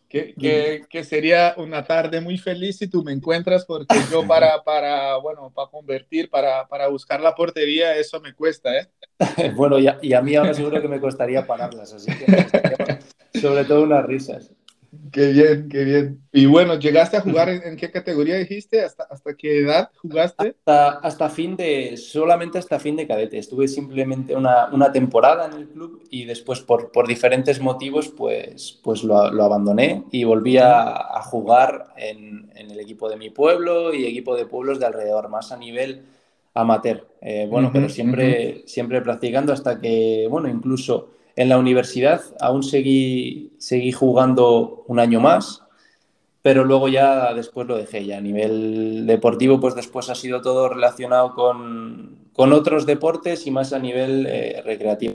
que, 0.09 0.35
que, 0.35 0.83
que, 0.89 1.03
sería 1.03 1.55
una 1.57 1.85
tarde 1.85 2.21
muy 2.21 2.39
feliz 2.39 2.79
si 2.79 2.87
tú 2.87 3.03
me 3.03 3.13
encuentras 3.13 3.65
porque 3.65 3.97
yo 4.13 4.27
para, 4.27 4.63
para 4.63 5.17
bueno, 5.17 5.51
para 5.53 5.69
convertir, 5.69 6.31
para, 6.31 6.69
para 6.69 6.87
buscar 6.87 7.21
la 7.21 7.35
portería, 7.35 7.97
eso 7.97 8.21
me 8.21 8.33
cuesta, 8.33 8.71
¿eh? 8.79 8.89
bueno, 9.57 9.79
y 9.79 9.89
a, 9.89 9.99
y 10.01 10.13
a 10.13 10.23
mí 10.23 10.37
ahora 10.37 10.55
seguro 10.55 10.81
que 10.81 10.89
me 10.89 11.01
costaría 11.01 11.47
pararlas, 11.47 11.93
así 11.93 12.13
que 12.17 13.41
sobre 13.41 13.65
todo 13.65 13.83
unas 13.83 14.07
risas. 14.07 14.53
Qué 15.13 15.33
bien, 15.33 15.69
qué 15.69 15.85
bien. 15.85 16.21
Y 16.33 16.47
bueno, 16.47 16.79
¿llegaste 16.79 17.17
a 17.17 17.21
jugar 17.21 17.49
en, 17.49 17.77
qué 17.77 17.91
categoría 17.91 18.37
dijiste? 18.37 18.83
¿Hasta, 18.83 19.05
¿Hasta 19.05 19.35
qué 19.35 19.61
edad 19.61 19.91
jugaste? 20.03 20.57
Hasta, 20.59 20.89
hasta, 20.99 21.31
fin 21.31 21.57
de, 21.57 21.97
solamente 21.97 22.59
hasta 22.59 22.79
fin 22.79 22.97
de 22.97 23.07
cadete. 23.07 23.39
Estuve 23.39 23.69
simplemente 23.69 24.35
una, 24.35 24.67
una 24.73 24.91
temporada 24.93 25.47
en 25.47 25.53
el 25.55 25.69
club 25.69 26.03
y 26.11 26.25
después 26.25 26.61
por, 26.61 26.91
por 26.91 27.07
diferentes 27.07 27.61
motivos 27.61 28.09
pues, 28.09 28.81
pues 28.83 29.05
lo, 29.05 29.31
lo 29.31 29.45
abandoné 29.45 30.05
y 30.11 30.25
volví 30.25 30.59
a, 30.59 30.97
a 30.97 31.23
jugar 31.23 31.95
en, 31.97 32.51
en, 32.55 32.71
el 32.71 32.81
equipo 32.81 33.09
de 33.09 33.17
mi 33.17 33.31
pueblo 33.31 33.95
y 33.95 34.07
equipo 34.07 34.37
de 34.37 34.47
pueblos 34.47 34.81
de 34.81 34.87
alrededor, 34.87 35.29
más 35.29 35.53
a 35.53 35.57
nivel 35.57 36.05
amateur. 36.55 37.07
Eh, 37.21 37.47
bueno, 37.51 37.71
pero 37.73 37.89
siempre, 37.89 38.63
siempre 38.67 39.03
practicando 39.03 39.53
hasta 39.53 39.81
que, 39.81 40.27
bueno, 40.31 40.49
incluso 40.49 41.14
en 41.37 41.49
la 41.49 41.59
universidad 41.59 42.23
aún 42.41 42.63
seguí, 42.63 43.53
seguí 43.59 43.93
jugando 43.93 44.85
un 44.87 44.99
año 44.99 45.21
más, 45.21 45.63
pero 46.43 46.65
luego 46.65 46.89
ya 46.89 47.33
después 47.35 47.67
lo 47.67 47.77
dejé 47.77 48.05
ya. 48.05 48.19
A 48.19 48.21
nivel 48.21 49.07
deportivo, 49.07 49.61
pues 49.61 49.75
después 49.75 50.11
ha 50.11 50.15
sido 50.15 50.43
todo 50.43 50.69
relacionado 50.69 51.35
con, 51.35 52.29
con 52.33 52.53
otros 52.53 52.87
deportes 52.87 53.47
y 53.47 53.51
más 53.51 53.73
a 53.73 53.79
nivel 53.79 54.27
eh, 54.27 54.63
recreativo. 54.65 55.15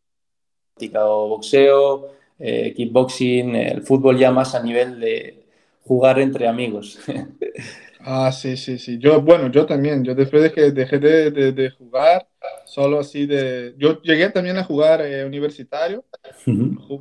practicado 0.74 1.28
boxeo, 1.28 2.10
eh, 2.40 2.74
kickboxing, 2.76 3.56
el 3.56 3.84
fútbol 3.84 4.18
ya 4.18 4.32
más 4.32 4.56
a 4.56 4.64
nivel 4.64 5.00
de 5.00 5.44
jugar 5.86 6.20
entre 6.20 6.48
amigos. 6.48 7.00
Ah, 8.00 8.32
sí, 8.32 8.56
sí, 8.56 8.78
sí. 8.78 8.98
Yo, 8.98 9.22
bueno, 9.22 9.52
yo 9.52 9.66
también. 9.66 10.04
Yo 10.04 10.16
después 10.16 10.44
de 10.44 10.52
que 10.52 10.72
dejé 10.72 11.00
de, 11.00 11.70
jugar, 11.78 12.28
solo 12.66 13.00
así 13.00 13.26
de... 13.26 13.76
Yo 13.78 14.02
llegué 14.02 14.30
también 14.30 14.58
a 14.58 14.64
jugar 14.64 15.02
eh, 15.02 15.26
universitario, 15.26 16.06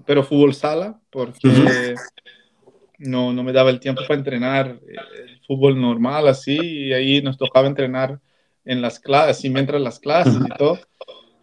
pero 0.06 0.24
fútbol 0.24 0.54
sala, 0.54 1.00
porque 1.10 1.94
no, 2.98 3.32
no 3.32 3.44
me 3.44 3.52
daba 3.52 3.70
el 3.70 3.80
tiempo 3.80 4.02
para 4.06 4.18
entrenar 4.18 4.80
eh, 4.88 4.96
el 5.28 5.40
fútbol 5.46 5.80
normal 5.80 6.26
así, 6.26 6.58
y 6.60 6.92
ahí 6.92 7.22
nos 7.22 7.38
tocaba 7.38 7.68
entrenar 7.68 8.18
en 8.64 8.82
las 8.82 8.98
clases, 8.98 9.44
y 9.44 9.50
mientras 9.50 9.80
las 9.80 10.00
clases 10.00 10.34
y 10.34 10.58
todo. 10.58 10.80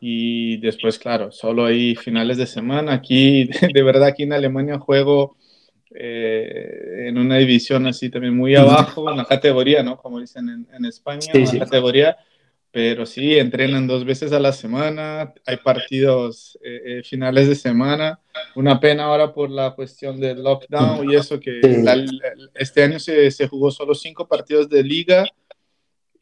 Y 0.01 0.57
después, 0.57 0.99
claro, 0.99 1.31
solo 1.31 1.65
ahí 1.65 1.95
finales 1.95 2.37
de 2.37 2.45
semana. 2.45 2.93
Aquí, 2.93 3.49
de 3.73 3.83
verdad, 3.83 4.09
aquí 4.09 4.23
en 4.23 4.33
Alemania 4.33 4.77
juego 4.77 5.37
eh, 5.91 7.07
en 7.07 7.17
una 7.17 7.37
división 7.37 7.87
así 7.87 8.09
también 8.09 8.35
muy 8.35 8.55
abajo, 8.55 9.03
una 9.03 9.25
categoría, 9.25 9.83
¿no? 9.83 9.97
Como 9.97 10.19
dicen 10.19 10.67
en, 10.71 10.85
España, 10.85 11.27
una 11.33 11.59
categoría. 11.59 12.17
Pero 12.71 13.05
sí, 13.05 13.37
entrenan 13.37 13.87
dos 13.87 14.03
veces 14.03 14.33
a 14.33 14.39
la 14.39 14.51
semana, 14.51 15.33
hay 15.45 15.57
partidos 15.57 16.59
eh, 16.61 16.81
eh, 16.85 17.03
finales 17.03 17.47
de 17.47 17.55
semana. 17.55 18.19
Una 18.53 18.81
pena 18.81 19.05
ahora 19.05 19.33
por 19.33 19.49
la 19.49 19.71
cuestión 19.71 20.19
del 20.19 20.43
lockdown 20.43 21.09
y 21.09 21.15
eso, 21.15 21.39
que 21.39 21.61
este 22.53 22.83
año 22.83 22.99
se, 22.99 23.31
se 23.31 23.47
jugó 23.47 23.71
solo 23.71 23.95
cinco 23.95 24.27
partidos 24.27 24.67
de 24.67 24.83
liga 24.83 25.25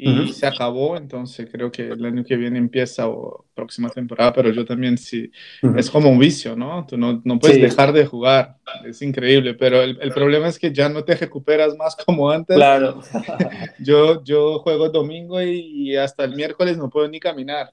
y 0.04 0.34
se 0.34 0.46
acabó, 0.46 0.98
entonces 0.98 1.48
creo 1.50 1.72
que 1.72 1.88
el 1.88 2.04
año 2.04 2.24
que 2.26 2.36
viene 2.36 2.58
empieza 2.60 3.08
o 3.08 3.46
próxima 3.54 3.90
temporada, 3.90 4.34
pero 4.34 4.52
yo 4.52 4.66
también 4.66 4.98
sí, 4.98 5.32
es 5.78 5.90
como 5.90 6.10
un 6.10 6.20
vicio, 6.20 6.56
¿no? 6.56 6.86
Tú 6.86 6.98
no, 6.98 7.22
no 7.24 7.40
puedes 7.40 7.62
dejar 7.62 7.94
de 7.94 8.06
jugar, 8.06 8.58
es 8.86 9.02
increíble, 9.02 9.54
pero 9.54 9.82
el, 9.82 9.98
el, 10.02 10.12
problema 10.12 10.50
es 10.50 10.60
que 10.60 10.74
ya 10.74 10.90
no 10.90 11.04
te 11.06 11.16
recuperas 11.16 11.78
más 11.78 11.96
como 11.96 12.30
antes. 12.30 12.56
Claro. 12.56 13.00
yo, 13.80 14.24
yo 14.24 14.60
juego 14.60 14.90
domingo 14.90 15.42
y, 15.42 15.96
hasta 15.96 16.26
el 16.26 16.36
miércoles 16.36 16.78
no 16.78 16.90
puedo 16.90 17.08
ni 17.08 17.20
caminar. 17.20 17.72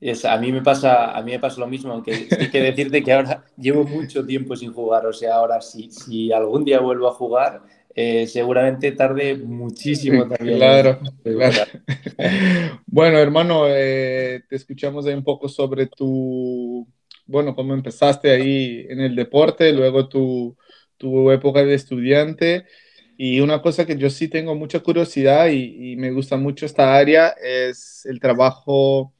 Es, 0.00 0.24
a, 0.24 0.36
mí 0.36 0.52
me 0.52 0.62
pasa, 0.62 1.16
a 1.16 1.22
mí 1.22 1.32
me 1.32 1.40
pasa 1.40 1.58
lo 1.58 1.66
mismo, 1.66 1.92
aunque 1.92 2.28
hay 2.38 2.50
que 2.50 2.60
decirte 2.60 3.02
que 3.02 3.12
ahora 3.12 3.44
llevo 3.56 3.82
mucho 3.84 4.24
tiempo 4.24 4.54
sin 4.54 4.72
jugar, 4.72 5.06
o 5.06 5.12
sea, 5.12 5.36
ahora 5.36 5.60
sí, 5.60 5.90
si 5.90 6.32
algún 6.32 6.64
día 6.64 6.80
vuelvo 6.80 7.08
a 7.08 7.12
jugar 7.12 7.62
eh, 7.98 8.26
seguramente 8.26 8.92
tarde 8.92 9.36
muchísimo 9.36 10.28
también. 10.28 10.58
Claro, 10.58 11.00
bueno, 12.86 13.18
hermano, 13.18 13.64
eh, 13.68 14.42
te 14.48 14.56
escuchamos 14.56 15.06
ahí 15.06 15.14
un 15.14 15.24
poco 15.24 15.48
sobre 15.48 15.86
tu, 15.86 16.86
bueno, 17.24 17.56
cómo 17.56 17.72
empezaste 17.72 18.30
ahí 18.30 18.86
en 18.90 19.00
el 19.00 19.16
deporte, 19.16 19.72
luego 19.72 20.08
tu, 20.08 20.54
tu 20.98 21.30
época 21.30 21.64
de 21.64 21.74
estudiante. 21.74 22.66
Y 23.16 23.40
una 23.40 23.62
cosa 23.62 23.86
que 23.86 23.96
yo 23.96 24.10
sí 24.10 24.28
tengo 24.28 24.54
mucha 24.54 24.80
curiosidad 24.80 25.48
y, 25.48 25.92
y 25.92 25.96
me 25.96 26.10
gusta 26.10 26.36
mucho 26.36 26.66
esta 26.66 26.94
área 26.94 27.30
es 27.42 28.04
el 28.04 28.20
trabajo 28.20 29.14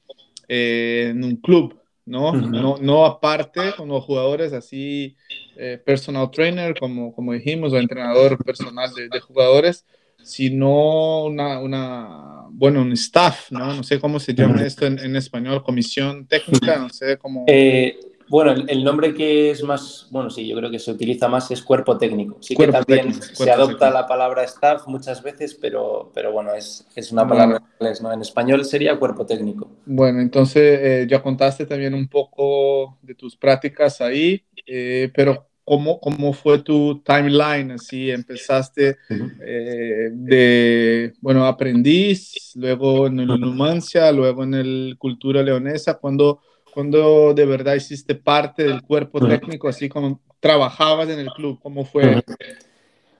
eh, 0.48 1.08
en 1.10 1.24
un 1.24 1.36
club. 1.36 1.80
¿No? 2.06 2.32
no, 2.32 2.76
no 2.78 3.04
aparte 3.04 3.74
con 3.76 3.88
los 3.88 4.04
jugadores 4.04 4.52
así, 4.52 5.16
eh, 5.56 5.80
personal 5.84 6.30
trainer, 6.30 6.74
como, 6.78 7.12
como 7.12 7.32
dijimos, 7.32 7.72
o 7.72 7.78
entrenador 7.78 8.42
personal 8.42 8.90
de, 8.94 9.20
jugadores, 9.20 9.84
sino 10.22 11.24
una, 11.24 11.60
una, 11.60 12.44
bueno, 12.50 12.80
un 12.80 12.92
staff, 12.92 13.50
¿no? 13.50 13.74
No 13.74 13.82
sé 13.82 14.00
cómo 14.00 14.20
se 14.20 14.34
llama 14.34 14.62
esto 14.62 14.86
en, 14.86 14.98
en 14.98 15.16
español, 15.16 15.62
comisión 15.62 16.26
técnica, 16.26 16.78
no 16.78 16.88
sé 16.88 17.18
cómo... 17.18 17.44
Eh, 17.48 17.98
bueno, 18.28 18.52
el, 18.66 18.84
nombre 18.84 19.14
que 19.14 19.50
es 19.50 19.62
más, 19.62 20.08
bueno, 20.10 20.30
sí, 20.30 20.46
yo 20.46 20.56
creo 20.56 20.70
que 20.70 20.78
se 20.78 20.90
utiliza 20.90 21.28
más 21.28 21.50
es 21.50 21.62
cuerpo 21.62 21.96
técnico. 21.96 22.38
Sí 22.40 22.56
que 22.56 22.68
también 22.68 23.14
se 23.14 23.50
adopta 23.50 23.90
la 23.90 24.06
palabra 24.06 24.42
staff 24.44 24.86
muchas 24.86 25.22
veces, 25.22 25.54
pero, 25.54 26.10
pero 26.14 26.32
bueno, 26.32 26.52
es, 26.54 26.86
es 26.94 27.12
una 27.12 27.26
palabra 27.26 27.58
en 27.58 27.64
inglés, 27.80 28.02
¿no? 28.02 28.12
En 28.12 28.20
español 28.20 28.64
sería 28.64 28.98
cuerpo 28.98 29.24
técnico. 29.26 29.70
Bueno, 29.84 30.20
entonces 30.20 30.80
eh, 30.82 31.06
ya 31.08 31.22
contaste 31.22 31.66
también 31.66 31.94
un 31.94 32.08
poco 32.08 32.98
de 33.02 33.14
tus 33.14 33.36
prácticas 33.36 34.00
ahí, 34.00 34.42
eh, 34.66 35.10
pero 35.14 35.46
¿cómo, 35.64 36.00
¿cómo 36.00 36.32
fue 36.32 36.60
tu 36.60 37.02
timeline? 37.04 37.72
Así 37.72 38.10
empezaste 38.10 38.96
eh, 39.44 40.10
de, 40.12 41.12
bueno, 41.20 41.46
aprendiz, 41.46 42.52
luego 42.56 43.06
en 43.06 43.20
el 43.20 43.40
Numancia, 43.40 44.10
luego 44.12 44.44
en 44.44 44.54
el 44.54 44.96
Cultura 44.98 45.42
Leonesa, 45.42 45.98
cuando 45.98 46.40
cuando 46.76 47.32
de 47.32 47.46
verdad 47.46 47.74
hiciste 47.74 48.14
parte 48.14 48.64
del 48.64 48.82
cuerpo 48.82 49.18
técnico, 49.26 49.66
así 49.66 49.88
como 49.88 50.20
trabajabas 50.40 51.08
en 51.08 51.20
el 51.20 51.30
club? 51.30 51.58
¿Cómo 51.62 51.86
fue? 51.86 52.22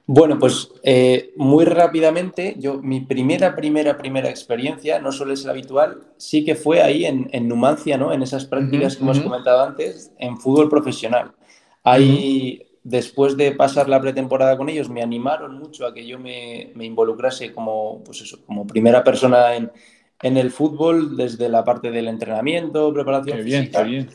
Bueno, 0.05 0.37
pues 0.37 0.69
eh, 0.83 1.33
muy 1.37 1.65
rápidamente, 1.65 2.53
yo 2.59 2.75
mi 2.83 2.99
primera, 3.01 3.55
primera, 3.55 3.97
primera 3.97 4.29
experiencia, 4.29 4.99
no 4.99 5.11
suele 5.11 5.35
ser 5.35 5.49
habitual, 5.49 6.03
sí 6.17 6.45
que 6.45 6.53
fue 6.53 6.83
ahí 6.83 7.05
en, 7.05 7.47
Numancia, 7.47 7.97
¿no? 7.97 8.13
En 8.13 8.21
esas 8.21 8.45
prácticas 8.45 8.95
que 8.95 9.01
hemos 9.01 9.19
comentado 9.21 9.63
antes, 9.63 10.13
en 10.19 10.37
fútbol 10.37 10.69
profesional. 10.69 11.31
Ahí, 11.83 12.61
después 12.83 13.35
de 13.37 13.53
pasar 13.53 13.89
la 13.89 13.99
pretemporada 13.99 14.55
con 14.55 14.69
ellos, 14.69 14.87
me 14.87 15.01
animaron 15.01 15.57
mucho 15.57 15.87
a 15.87 15.95
que 15.95 16.05
yo 16.05 16.19
me, 16.19 16.71
me 16.75 16.85
involucrase 16.85 17.51
como, 17.53 18.03
pues 18.03 18.21
eso, 18.21 18.37
como 18.45 18.67
primera 18.67 19.03
persona 19.03 19.55
en, 19.55 19.71
en 20.21 20.37
el 20.37 20.51
fútbol 20.51 21.15
desde 21.15 21.49
la 21.49 21.63
parte 21.63 21.91
del 21.91 22.07
entrenamiento, 22.07 22.93
preparación 22.93 23.39
física. 23.43 23.83
Bien, 23.83 24.09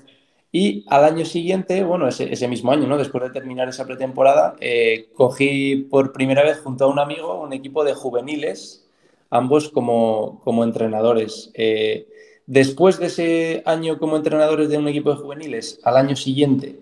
Y 0.51 0.85
al 0.89 1.05
año 1.05 1.25
siguiente, 1.25 1.83
bueno, 1.85 2.09
ese, 2.09 2.49
mismo 2.49 2.73
año, 2.73 2.87
¿no? 2.87 2.99
Después 2.99 3.25
de 3.25 3.31
terminar 3.31 3.69
esa 3.69 3.87
pretemporada, 3.87 4.57
eh, 4.61 5.09
cogí 5.15 5.77
por 5.91 6.13
primera 6.13 6.43
vez 6.43 6.59
junto 6.61 6.85
a 6.85 6.89
un 6.89 6.99
amigo 6.99 7.41
un 7.43 7.53
equipo 7.53 7.85
de 7.85 7.95
juveniles, 7.95 8.89
ambos 9.31 9.69
como, 9.69 10.41
como 10.45 10.65
entrenadores. 10.65 11.51
Eh, 11.55 12.09
después 12.47 12.99
de 12.99 13.07
ese 13.07 13.63
año 13.65 13.99
como 13.99 14.17
entrenadores 14.17 14.69
de 14.69 14.79
un 14.79 14.89
equipo 14.89 15.11
de 15.11 15.17
juveniles, 15.17 15.81
al 15.85 15.97
año 15.97 16.17
siguiente, 16.17 16.81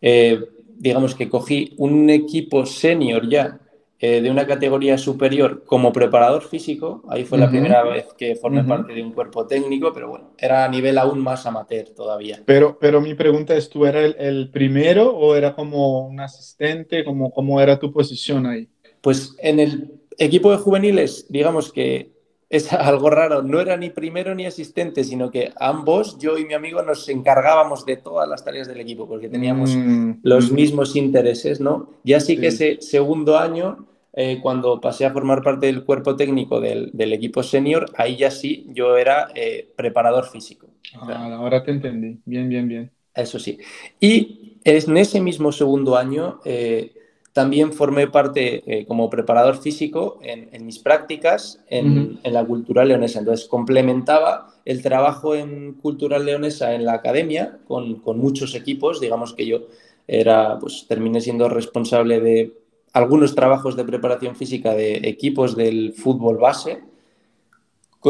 eh, 0.00 0.40
digamos 0.76 1.14
que 1.14 1.28
cogí 1.28 1.74
un 1.76 2.10
equipo 2.10 2.66
senior 2.66 3.28
ya 3.28 3.60
eh, 4.00 4.20
de 4.20 4.30
una 4.30 4.46
categoría 4.46 4.98
superior 4.98 5.64
como 5.64 5.92
preparador 5.92 6.42
físico. 6.42 7.02
Ahí 7.08 7.24
fue 7.24 7.38
la 7.38 7.48
primera 7.48 7.82
vez 7.84 8.06
que 8.18 8.34
formé 8.34 8.64
parte 8.64 8.92
de 8.92 9.02
un 9.02 9.12
cuerpo 9.12 9.46
técnico, 9.46 9.92
pero 9.92 10.08
bueno, 10.08 10.32
era 10.36 10.64
a 10.64 10.68
nivel 10.68 10.98
aún 10.98 11.20
más 11.20 11.46
amateur 11.46 11.90
todavía. 11.90 12.42
Pero, 12.44 12.78
pero 12.78 13.00
mi 13.00 13.14
pregunta 13.14 13.56
es, 13.56 13.70
¿tú 13.70 13.86
eras 13.86 14.14
el, 14.18 14.50
primero 14.50 15.16
o 15.16 15.36
era 15.36 15.54
como 15.54 16.06
un 16.06 16.20
asistente? 16.20 17.04
¿Cómo, 17.04 17.30
¿Cómo 17.30 17.60
era 17.60 17.78
tu 17.78 17.92
posición 17.92 18.46
ahí? 18.46 18.68
Pues 19.00 19.36
en 19.38 19.60
el 19.60 20.00
equipo 20.18 20.50
de 20.50 20.58
juveniles, 20.58 21.26
digamos 21.28 21.72
que 21.72 22.13
es 22.50 22.72
algo 22.72 23.10
raro, 23.10 23.42
no 23.42 23.60
era 23.60 23.76
ni 23.76 23.90
primero 23.90 24.34
ni 24.34 24.46
asistente, 24.46 25.04
sino 25.04 25.30
que 25.30 25.52
ambos, 25.58 26.18
yo 26.18 26.38
y 26.38 26.44
mi 26.44 26.54
amigo, 26.54 26.82
nos 26.82 27.08
encargábamos 27.08 27.84
de 27.86 27.96
todas 27.96 28.28
las 28.28 28.44
tareas 28.44 28.68
del 28.68 28.80
equipo, 28.80 29.08
porque 29.08 29.28
teníamos 29.28 29.74
mm, 29.74 30.20
los 30.22 30.50
mismos 30.52 30.96
intereses, 30.96 31.60
¿no? 31.60 31.90
Ya 32.04 32.20
sí, 32.20 32.38
que 32.38 32.48
ese 32.48 32.78
segundo 32.80 33.38
año 33.38 33.86
eh, 34.16 34.38
cuando 34.40 34.80
pasé 34.80 35.04
a 35.04 35.10
formar 35.10 35.42
parte 35.42 35.66
del 35.66 35.84
cuerpo 35.84 36.14
técnico 36.14 36.60
del, 36.60 37.12
equipo 37.12 37.42
senior, 37.42 37.86
ahí 37.96 38.16
ya 38.16 38.30
sí, 38.30 38.66
yo 38.72 38.96
era 38.96 39.28
eh, 39.34 39.72
preparador 39.76 40.26
físico. 40.26 40.68
Ah, 41.00 41.34
ahora 41.34 41.64
te 41.64 41.72
entendí. 41.72 42.20
Bien, 42.24 42.48
bien, 42.48 42.68
bien. 42.68 42.92
Eso 43.12 43.40
sí. 43.40 43.58
Y 43.98 44.58
en 44.64 44.96
ese 44.96 45.20
mismo 45.20 45.50
segundo 45.50 45.96
año 45.96 46.40
eh, 46.44 46.94
también 47.34 47.72
formé 47.72 48.06
parte 48.06 48.86
como 48.88 49.10
preparador 49.10 49.58
físico 49.58 50.20
en, 50.22 50.64
mis 50.64 50.78
prácticas 50.78 51.60
en, 51.68 52.20
la 52.22 52.44
cultural 52.44 52.88
leonesa. 52.88 53.18
Entonces 53.18 53.48
complementaba 53.48 54.54
el 54.64 54.82
trabajo 54.82 55.34
en 55.34 55.74
cultural 55.74 56.24
leonesa 56.24 56.74
en 56.74 56.84
la 56.84 56.94
academia 56.94 57.58
con, 57.66 57.96
con 57.96 58.18
muchos 58.18 58.54
equipos. 58.54 59.00
Digamos 59.00 59.34
que 59.34 59.46
yo 59.46 59.66
era, 60.06 60.58
pues 60.60 60.86
terminé 60.88 61.20
siendo 61.20 61.48
responsable 61.48 62.20
de 62.20 62.52
algunos 62.92 63.34
trabajos 63.34 63.76
de 63.76 63.84
preparación 63.84 64.36
física 64.36 64.72
de 64.72 65.08
equipos 65.08 65.56
del 65.56 65.92
fútbol 65.92 66.38
base, 66.38 66.84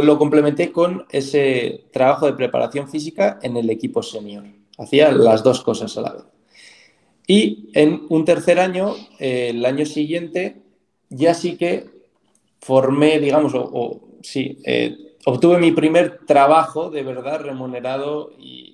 lo 0.02 0.18
complementé 0.18 0.72
con 0.72 1.06
ese 1.10 1.84
trabajo 1.92 2.26
de 2.26 2.34
preparación 2.34 2.88
física 2.88 3.38
en 3.42 3.56
el 3.56 3.70
equipo 3.70 4.02
senior. 4.02 4.44
Hacía 4.76 5.12
las 5.12 5.42
dos 5.42 5.62
cosas 5.62 5.96
a 5.96 6.00
la 6.02 6.12
vez. 6.12 6.33
Y 7.26 7.70
en 7.74 8.06
un 8.08 8.24
tercer 8.24 8.58
año, 8.58 8.94
eh, 9.18 9.50
el 9.50 9.64
año 9.64 9.86
siguiente, 9.86 10.56
ya 11.08 11.34
sí 11.34 11.56
que 11.56 11.86
formé, 12.60 13.18
digamos, 13.18 13.52
o, 13.54 14.00
sí, 14.22 14.58
eh, 14.64 14.96
obtuve 15.24 15.58
mi 15.58 15.72
primer 15.72 16.20
trabajo 16.26 16.90
de 16.90 17.02
verdad 17.02 17.40
remunerado 17.40 18.32
y, 18.38 18.72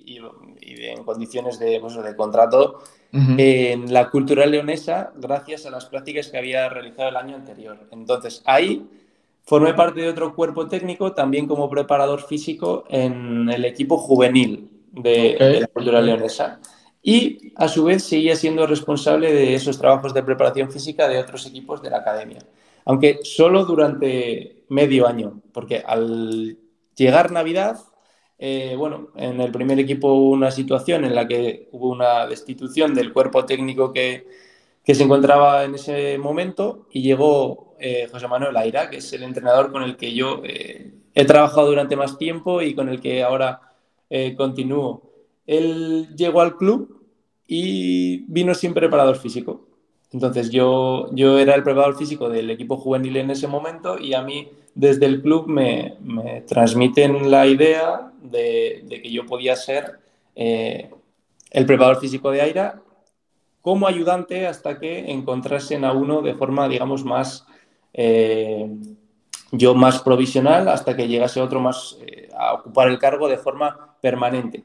en 0.63 1.03
condiciones 1.03 1.59
de, 1.59 1.79
pues, 1.79 2.01
de 2.01 2.15
contrato 2.15 2.79
en 3.13 3.93
la 3.93 4.09
cultura 4.09 4.45
leonesa 4.45 5.11
gracias 5.15 5.65
a 5.65 5.69
las 5.69 5.85
prácticas 5.85 6.29
que 6.29 6.37
había 6.37 6.69
realizado 6.69 7.09
el 7.09 7.17
año 7.17 7.35
anterior. 7.35 7.77
Entonces, 7.91 8.41
ahí 8.45 8.87
formé 9.43 9.73
parte 9.73 10.01
de 10.01 10.09
otro 10.09 10.33
cuerpo 10.33 10.67
técnico, 10.67 11.13
también 11.13 11.47
como 11.47 11.69
preparador 11.69 12.21
físico 12.21 12.85
en 12.89 13.49
el 13.49 13.65
equipo 13.65 13.97
juvenil 13.97 14.69
de, 14.91 15.59
la 15.59 15.67
cultura 15.67 16.01
leonesa. 16.01 16.59
Y 17.03 17.53
a 17.55 17.67
su 17.67 17.83
vez 17.85 18.03
seguía 18.03 18.35
siendo 18.35 18.67
responsable 18.67 19.33
de 19.33 19.55
esos 19.55 19.77
trabajos 19.77 20.13
de 20.13 20.23
preparación 20.23 20.71
física 20.71 21.07
de 21.07 21.19
otros 21.19 21.45
equipos 21.47 21.81
de 21.81 21.89
la 21.89 21.97
academia. 21.97 22.39
Aunque 22.85 23.19
solo 23.23 23.65
durante 23.65 24.63
medio 24.69 25.07
año, 25.07 25.41
porque 25.51 25.83
al 25.85 26.57
llegar 26.95 27.31
Navidad, 27.31 27.79
eh, 28.43 28.75
bueno, 28.75 29.09
en 29.15 29.39
el 29.39 29.51
primer 29.51 29.79
equipo 29.79 30.13
hubo 30.13 30.31
una 30.31 30.49
situación 30.49 31.05
en 31.05 31.13
la 31.13 31.27
que 31.27 31.69
hubo 31.71 31.89
una 31.89 32.25
destitución 32.25 32.93
del 32.95 33.13
cuerpo 33.13 33.45
técnico 33.45 33.93
que, 33.93 34.27
que 34.83 34.95
se 34.95 35.03
encontraba 35.03 35.63
en 35.63 35.75
ese 35.75 36.17
momento 36.17 36.87
y 36.91 37.03
llegó 37.03 37.75
eh, 37.79 38.07
José 38.11 38.27
Manuel 38.27 38.57
Aira, 38.57 38.89
que 38.89 38.97
es 38.97 39.13
el 39.13 39.23
entrenador 39.23 39.71
con 39.71 39.83
el 39.83 39.95
que 39.95 40.13
yo 40.13 40.41
eh, 40.43 40.91
he 41.13 41.25
trabajado 41.25 41.67
durante 41.67 41.95
más 41.95 42.17
tiempo 42.17 42.61
y 42.63 42.73
con 42.73 42.89
el 42.89 42.99
que 42.99 43.23
ahora 43.23 43.61
continúo. 44.35 45.10
Él 45.51 46.15
llegó 46.15 46.41
al 46.41 46.55
club 46.55 47.05
y 47.45 48.25
vino 48.31 48.53
sin 48.53 48.73
preparador 48.73 49.17
físico. 49.17 49.67
Entonces 50.11 50.49
yo, 50.49 51.09
yo 51.13 51.39
era 51.39 51.55
el 51.55 51.63
preparador 51.63 51.97
físico 51.97 52.29
del 52.29 52.49
equipo 52.49 52.77
juvenil 52.77 53.17
en 53.17 53.31
ese 53.31 53.47
momento 53.47 53.97
y 53.97 54.13
a 54.13 54.21
mí 54.21 54.49
desde 54.75 55.05
el 55.05 55.21
club 55.21 55.47
me, 55.47 55.97
transmiten 56.47 57.29
la 57.29 57.47
idea 57.47 58.11
de, 58.21 58.85
que 58.89 59.11
yo 59.11 59.25
podía 59.25 59.55
ser 59.55 59.99
el 60.35 61.65
preparador 61.65 61.99
físico 61.99 62.31
de 62.31 62.41
Aira 62.41 62.81
como 63.61 63.87
ayudante 63.87 64.47
hasta 64.47 64.79
que 64.79 65.11
encontrasen 65.11 65.85
a 65.85 65.93
uno 65.93 66.21
de 66.21 66.33
forma, 66.33 66.67
digamos, 66.67 67.05
más, 67.05 67.45
eh, 67.93 68.69
yo 69.51 69.75
más 69.75 70.01
provisional, 70.01 70.67
hasta 70.67 70.95
que 70.95 71.07
llegase 71.07 71.41
otro 71.41 71.59
más 71.59 71.97
eh, 72.01 72.29
a 72.35 72.53
ocupar 72.53 72.87
el 72.87 72.97
cargo 72.97 73.27
de 73.27 73.37
forma 73.37 73.95
permanente. 74.01 74.63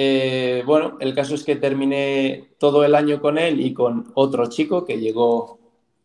Eh, 0.00 0.62
bueno, 0.64 0.96
el 1.00 1.12
caso 1.12 1.34
es 1.34 1.42
que 1.42 1.56
terminé 1.56 2.50
todo 2.58 2.84
el 2.84 2.94
año 2.94 3.20
con 3.20 3.36
él 3.36 3.60
y 3.60 3.74
con 3.74 4.12
otro 4.14 4.46
chico 4.46 4.84
que 4.84 5.00
llegó, 5.00 5.58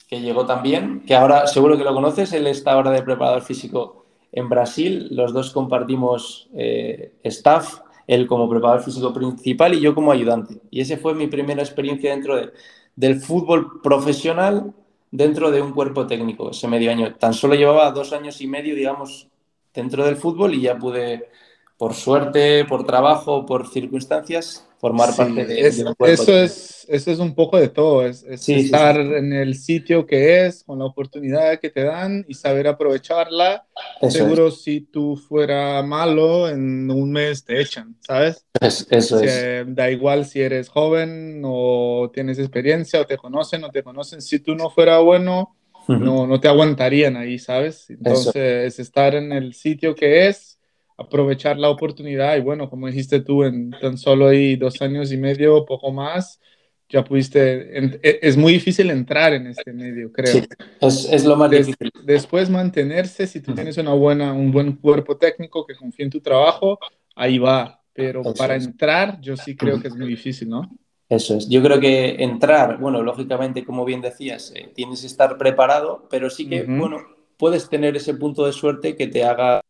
que 0.07 0.19
llegó 0.19 0.47
también, 0.47 1.03
que 1.05 1.13
ahora 1.13 1.45
seguro 1.45 1.77
que 1.77 1.83
lo 1.83 1.93
conoces, 1.93 2.33
él 2.33 2.47
está 2.47 2.71
ahora 2.71 2.89
de 2.89 3.03
preparador 3.03 3.43
físico 3.43 4.05
en 4.31 4.49
Brasil, 4.49 5.09
los 5.11 5.31
dos 5.31 5.51
compartimos 5.51 6.49
staff 7.23 7.81
él 8.07 8.27
como 8.27 8.49
preparador 8.49 8.83
físico 8.83 9.13
principal 9.13 9.73
y 9.73 9.79
yo 9.79 9.95
como 9.95 10.11
ayudante. 10.11 10.59
Y 10.71 10.81
esa 10.81 10.97
fue 10.97 11.13
mi 11.13 11.27
primera 11.27 11.61
experiencia 11.61 12.11
dentro 12.11 12.35
de, 12.35 12.51
del 12.95 13.19
fútbol 13.19 13.81
profesional 13.81 14.73
dentro 15.11 15.51
de 15.51 15.61
un 15.61 15.73
cuerpo 15.73 16.07
técnico, 16.07 16.51
ese 16.51 16.67
medio 16.67 16.91
año. 16.91 17.13
Tan 17.15 17.33
solo 17.33 17.55
llevaba 17.55 17.91
dos 17.91 18.13
años 18.13 18.41
y 18.41 18.47
medio, 18.47 18.75
digamos, 18.75 19.27
dentro 19.73 20.05
del 20.05 20.15
fútbol 20.15 20.55
y 20.55 20.61
ya 20.61 20.77
pude, 20.77 21.29
por 21.77 21.93
suerte, 21.93 22.65
por 22.65 22.85
trabajo, 22.85 23.45
por 23.45 23.69
circunstancias, 23.69 24.67
formar 24.77 25.15
parte 25.15 25.45
de, 25.45 25.61
es, 25.61 25.79
un 25.79 25.93
cuerpo 25.93 26.05
eso 26.07 26.37
es 26.37 26.85
Eso 26.89 27.11
es 27.11 27.19
un 27.19 27.33
poco 27.33 27.57
de 27.57 27.69
todo, 27.69 28.05
es, 28.05 28.23
estar 28.23 28.99
en 28.99 29.31
el 29.31 29.55
sitio 29.55 30.05
que 30.05 30.45
es, 30.45 30.63
con 30.65 30.79
la 30.79 30.85
oportunidad 30.85 31.59
que 31.59 31.69
te 31.69 31.83
dan 31.83 32.25
y 32.27 32.33
saber 32.33 32.67
aprovecharla. 32.67 33.65
Seguro 34.09 34.51
si 34.51 34.81
tú 34.81 35.15
fuera 35.15 35.81
malo, 35.83 36.49
en 36.49 36.91
un 36.91 37.11
mes 37.11 37.45
te 37.45 37.61
echan, 37.61 37.95
¿sabes? 38.01 38.45
eso 38.61 39.19
es. 39.21 39.65
Da 39.67 39.89
igual 39.89 40.25
si 40.25 40.41
eres 40.41 40.69
joven 40.69 41.41
o 41.45 42.11
tienes 42.13 42.37
experiencia 42.37 42.99
o 43.01 43.05
te 43.05 43.17
conocen 43.17 43.63
o 43.63 43.69
te 43.69 43.83
conocen. 43.83 44.21
Si 44.21 44.39
tú 44.39 44.55
no 44.55 44.69
fuera 44.69 44.99
bueno, 44.99 45.55
no, 45.87 46.27
no 46.27 46.39
te 46.39 46.47
aguantarían 46.47 47.17
ahí, 47.17 47.39
¿sabes? 47.39 47.89
Entonces, 47.89 48.79
estar 48.79 49.15
en 49.15 49.31
el 49.31 49.53
sitio 49.53 49.95
que 49.95 50.27
es 50.27 50.59
aprovechar 51.03 51.57
la 51.57 51.69
oportunidad 51.69 52.35
y 52.35 52.41
bueno, 52.41 52.69
como 52.69 52.87
dijiste 52.87 53.21
tú, 53.21 53.43
en 53.43 53.71
tan 53.71 53.97
solo 53.97 54.27
ahí 54.27 54.55
dos 54.55 54.81
años 54.81 55.11
y 55.11 55.17
medio, 55.17 55.65
poco 55.65 55.91
más, 55.91 56.39
ya 56.89 57.03
pudiste, 57.03 57.77
e, 57.77 58.19
es 58.21 58.37
muy 58.37 58.53
difícil 58.53 58.89
entrar 58.91 59.33
en 59.33 59.47
este 59.47 59.73
medio, 59.73 60.11
creo. 60.11 60.33
Sí, 60.33 60.43
es, 60.81 61.11
es 61.11 61.25
lo 61.25 61.35
más 61.35 61.49
difícil. 61.49 61.91
Después 62.03 62.49
mantenerse, 62.49 63.25
si 63.27 63.41
tú 63.41 63.53
tienes 63.53 63.77
una 63.77 63.93
buena, 63.93 64.33
un 64.33 64.51
buen 64.51 64.73
cuerpo 64.73 65.17
técnico 65.17 65.65
que 65.65 65.75
confía 65.75 66.05
en 66.05 66.11
tu 66.11 66.21
trabajo, 66.21 66.79
ahí 67.15 67.37
va, 67.37 67.81
pero 67.93 68.21
para 68.33 68.55
entrar 68.55 69.19
yo 69.21 69.35
sí 69.37 69.55
creo 69.55 69.81
que 69.81 69.87
es 69.87 69.95
muy 69.95 70.07
difícil, 70.07 70.49
¿no? 70.49 70.69
Eso 71.09 71.37
es. 71.37 71.47
Yo 71.49 71.61
creo 71.61 71.79
que 71.79 72.23
entrar, 72.23 72.79
bueno, 72.79 73.03
lógicamente, 73.03 73.63
como 73.63 73.85
bien 73.85 74.01
decías, 74.01 74.51
eh, 74.55 74.71
tienes 74.73 75.01
que 75.01 75.07
estar 75.07 75.37
preparado, 75.37 76.07
pero 76.09 76.29
sí 76.29 76.47
que, 76.47 76.63
bueno, 76.63 77.01
puedes 77.37 77.69
tener 77.69 77.95
ese 77.95 78.13
punto 78.13 78.45
de 78.45 78.53
suerte 78.53 78.95
que 78.95 79.07
te 79.07 79.23
haga 79.23 79.61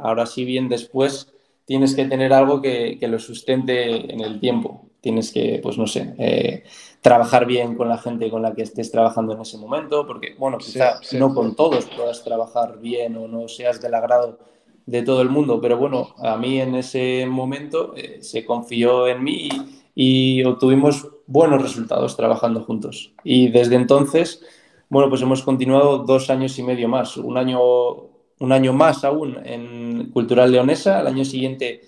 Ahora 0.00 0.26
sí 0.26 0.44
bien 0.44 0.68
después 0.68 1.32
tienes 1.68 1.94
que 1.94 2.06
tener 2.06 2.32
algo 2.32 2.62
que, 2.62 2.98
lo 3.02 3.18
sustente 3.18 4.12
en 4.12 4.20
el 4.20 4.40
tiempo. 4.40 4.86
Tienes 5.00 5.30
que, 5.30 5.60
pues 5.62 5.76
no 5.76 5.86
sé, 5.86 6.14
eh, 6.18 6.64
trabajar 7.02 7.46
bien 7.46 7.76
con 7.76 7.88
la 7.88 7.98
gente 7.98 8.30
con 8.30 8.42
la 8.42 8.54
que 8.54 8.62
estés 8.62 8.90
trabajando 8.90 9.34
en 9.34 9.42
ese 9.42 9.58
momento, 9.58 10.06
porque, 10.06 10.34
bueno, 10.38 10.58
quizá 10.58 10.98
no 11.12 11.34
con 11.34 11.54
todos 11.54 11.84
puedas 11.84 12.24
trabajar 12.24 12.78
bien 12.80 13.16
o 13.16 13.28
no 13.28 13.46
seas 13.48 13.80
del 13.80 13.94
agrado 13.94 14.38
de 14.86 15.02
todo 15.02 15.20
el 15.20 15.28
mundo, 15.28 15.60
pero 15.60 15.76
bueno, 15.76 16.14
a 16.16 16.38
mí 16.38 16.58
en 16.58 16.74
ese 16.74 17.26
momento 17.26 17.92
eh, 17.94 18.20
se 18.22 18.46
confió 18.46 19.06
en 19.06 19.22
mí 19.22 19.50
y, 19.94 20.40
y, 20.40 20.44
obtuvimos 20.44 21.06
buenos 21.26 21.60
resultados 21.60 22.16
trabajando 22.16 22.62
juntos. 22.62 23.12
Y 23.22 23.50
desde 23.50 23.76
entonces, 23.76 24.42
bueno, 24.88 25.10
pues 25.10 25.20
hemos 25.20 25.42
continuado 25.42 25.98
dos 25.98 26.30
años 26.30 26.58
y 26.58 26.62
medio 26.62 26.88
más, 26.88 27.18
un 27.18 27.36
año 27.36 28.07
un 28.40 28.52
año 28.52 28.72
más 28.72 29.04
aún 29.04 29.38
en 29.44 30.10
Cultural 30.10 30.50
Leonesa. 30.50 30.98
Al 30.98 31.08
año 31.08 31.24
siguiente 31.24 31.80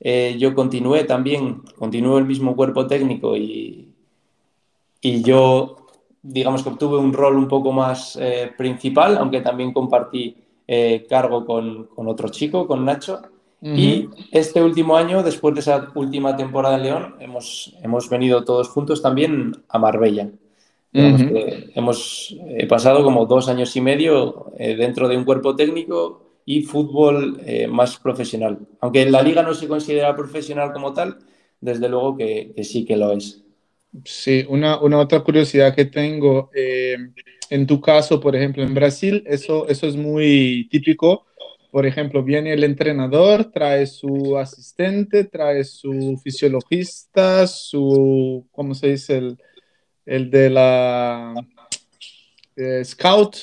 eh, 0.00 0.36
yo 0.38 0.54
continué 0.54 1.04
también, 1.04 1.62
continué 1.78 2.18
el 2.18 2.26
mismo 2.26 2.56
cuerpo 2.56 2.86
técnico 2.86 3.36
y, 3.36 3.88
y 5.00 5.22
yo, 5.22 5.76
digamos 6.22 6.62
que 6.62 6.68
obtuve 6.68 6.98
un 6.98 7.12
rol 7.12 7.36
un 7.36 7.48
poco 7.48 7.72
más 7.72 8.18
eh, 8.20 8.52
principal, 8.56 9.16
aunque 9.18 9.40
también 9.40 9.72
compartí 9.72 10.36
eh, 10.66 11.06
cargo 11.08 11.44
con, 11.44 11.84
con, 11.86 12.08
otro 12.08 12.28
chico, 12.28 12.66
con 12.66 12.84
Nacho. 12.84 13.22
Y 13.66 14.10
este 14.30 14.62
último 14.62 14.94
año, 14.94 15.22
después 15.22 15.54
de 15.54 15.60
esa 15.60 15.88
última 15.94 16.36
temporada 16.36 16.76
en 16.76 16.82
León, 16.82 17.14
hemos, 17.18 17.74
hemos 17.82 18.10
venido 18.10 18.44
todos 18.44 18.68
juntos 18.68 19.00
también 19.00 19.56
a 19.70 19.78
Marbella 19.78 20.28
hemos 20.94 22.36
eh, 22.48 22.66
pasado 22.66 23.02
como 23.02 23.26
dos 23.26 23.48
años 23.48 23.74
y 23.74 23.80
medio 23.80 24.52
eh, 24.58 24.76
dentro 24.76 25.08
de 25.08 25.16
un 25.16 25.24
cuerpo 25.24 25.56
técnico 25.56 26.40
y 26.46 26.62
fútbol 26.62 27.40
eh, 27.44 27.66
más 27.66 27.96
profesional. 27.96 28.58
Aunque 28.80 29.02
en 29.02 29.12
la 29.12 29.22
liga 29.22 29.42
no 29.42 29.54
se 29.54 29.66
considera 29.66 30.14
profesional 30.14 30.72
como 30.72 30.92
tal, 30.92 31.18
desde 31.60 31.88
luego 31.88 32.16
que, 32.16 32.52
sí 32.62 32.84
que 32.84 32.96
lo 32.96 33.12
es. 33.12 33.42
Sí, 34.04 34.44
una, 34.48 34.80
una 34.80 34.98
otra 34.98 35.20
curiosidad 35.20 35.74
que 35.74 35.86
tengo, 35.86 36.50
en 36.52 37.66
tu 37.66 37.80
caso, 37.80 38.20
por 38.20 38.34
ejemplo, 38.36 38.62
en 38.62 38.74
Brasil, 38.74 39.22
eso, 39.26 39.66
eso 39.68 39.86
es 39.86 39.96
muy 39.96 40.68
típico. 40.70 41.26
Por 41.70 41.86
ejemplo, 41.86 42.22
viene 42.22 42.52
el 42.52 42.64
entrenador, 42.64 43.46
trae 43.46 43.86
su 43.86 44.36
asistente, 44.36 45.24
trae 45.24 45.64
su 45.64 46.20
fisiologista, 46.22 47.46
su, 47.46 48.46
¿cómo 48.52 48.74
se 48.74 48.88
dice? 48.88 49.18
El, 49.18 49.38
el 50.06 50.30
de 50.30 50.50
la 50.50 51.34
eh, 52.56 52.84
scout, 52.84 53.36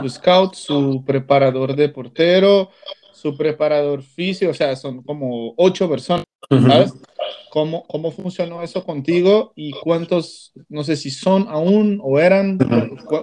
su 0.00 0.08
scout, 0.08 0.54
su 0.54 1.04
preparador 1.06 1.74
de 1.76 1.88
portero, 1.88 2.70
su 3.12 3.36
preparador 3.36 4.02
físico, 4.02 4.50
o 4.50 4.54
sea, 4.54 4.74
son 4.76 5.02
como 5.02 5.54
ocho 5.56 5.88
personas, 5.88 6.24
¿sabes? 6.48 6.94
¿Cómo, 7.50 7.84
¿Cómo 7.86 8.12
funcionó 8.12 8.62
eso 8.62 8.84
contigo 8.84 9.52
y 9.56 9.72
cuántos, 9.72 10.52
no 10.68 10.84
sé 10.84 10.96
si 10.96 11.10
son 11.10 11.46
aún 11.48 12.00
o 12.02 12.18
eran, 12.18 12.58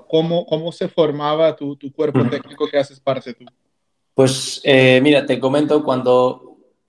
cómo, 0.07 0.45
cómo 0.45 0.71
se 0.71 0.87
formaba 0.87 1.55
tu, 1.55 1.75
tu 1.77 1.91
cuerpo 1.91 2.27
técnico 2.29 2.67
que 2.67 2.77
haces 2.77 2.99
parte 2.99 3.33
tú? 3.33 3.45
Pues 4.13 4.61
eh, 4.63 4.99
mira, 5.01 5.25
te 5.25 5.39
comento, 5.39 5.83
cuando 5.83 6.46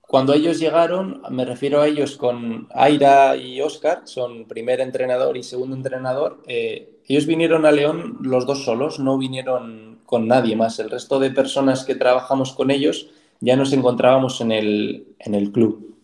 cuando 0.09 0.33
ellos 0.33 0.57
llegaron, 0.57 1.21
me 1.29 1.45
refiero 1.45 1.81
a 1.81 1.87
ellos 1.87 2.17
con 2.17 2.67
Aira 2.73 3.37
y 3.37 3.61
Oscar, 3.61 4.01
son 4.05 4.45
primer 4.45 4.81
entrenador 4.81 5.37
y 5.37 5.43
segundo 5.43 5.75
entrenador. 5.75 6.41
Eh, 6.47 6.97
ellos 7.07 7.27
vinieron 7.27 7.63
a 7.67 7.71
León 7.71 8.17
los 8.23 8.47
dos 8.47 8.65
solos, 8.65 8.97
no 8.97 9.19
vinieron 9.19 9.99
con 10.07 10.27
nadie 10.27 10.55
más. 10.55 10.79
El 10.79 10.89
resto 10.89 11.19
de 11.19 11.29
personas 11.29 11.85
que 11.85 11.93
trabajamos 11.93 12.53
con 12.53 12.71
ellos 12.71 13.11
ya 13.39 13.55
nos 13.55 13.71
encontrábamos 13.71 14.41
en 14.41 14.51
el, 14.51 15.05
en 15.19 15.35
el 15.35 15.51
club. 15.51 15.95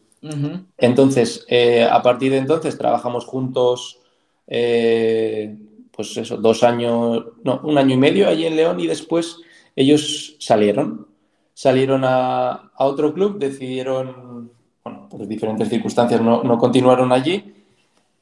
Entonces, 0.77 1.43
eh, 1.49 1.83
a 1.83 2.03
partir 2.03 2.31
de 2.31 2.37
entonces 2.37 2.77
trabajamos 2.77 3.25
juntos, 3.25 4.01
eh, 4.45 5.57
pues 5.89 6.15
eso, 6.15 6.37
dos 6.37 6.61
años, 6.61 7.25
no, 7.43 7.59
un 7.63 7.79
año 7.79 7.95
y 7.95 7.97
medio 7.97 8.27
allí 8.27 8.45
en 8.45 8.55
León 8.55 8.79
y 8.79 8.85
después 8.85 9.37
ellos 9.75 10.35
salieron 10.37 11.07
salieron 11.55 12.03
a, 12.03 12.71
otro 12.77 13.13
club, 13.13 13.39
decidieron, 13.39 14.51
bueno, 14.83 15.07
por 15.09 15.25
diferentes 15.25 15.69
circunstancias 15.69 16.21
no, 16.21 16.57
continuaron 16.59 17.11
allí. 17.11 17.55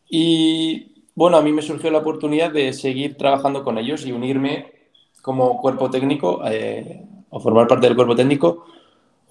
Y 0.08 1.08
bueno, 1.16 1.38
a 1.38 1.42
mí 1.42 1.52
me 1.52 1.64
surgió 1.64 1.92
la 1.92 1.98
oportunidad 1.98 2.52
de 2.52 2.72
seguir 2.72 3.18
trabajando 3.18 3.64
con 3.64 3.78
ellos 3.78 4.06
y 4.06 4.12
unirme 4.12 4.72
como 5.22 5.60
cuerpo 5.60 5.90
técnico 5.90 6.42
eh, 6.46 7.06
o 7.30 7.40
formar 7.40 7.68
parte 7.68 7.88
del 7.88 7.96
cuerpo 7.96 8.16
técnico 8.16 8.66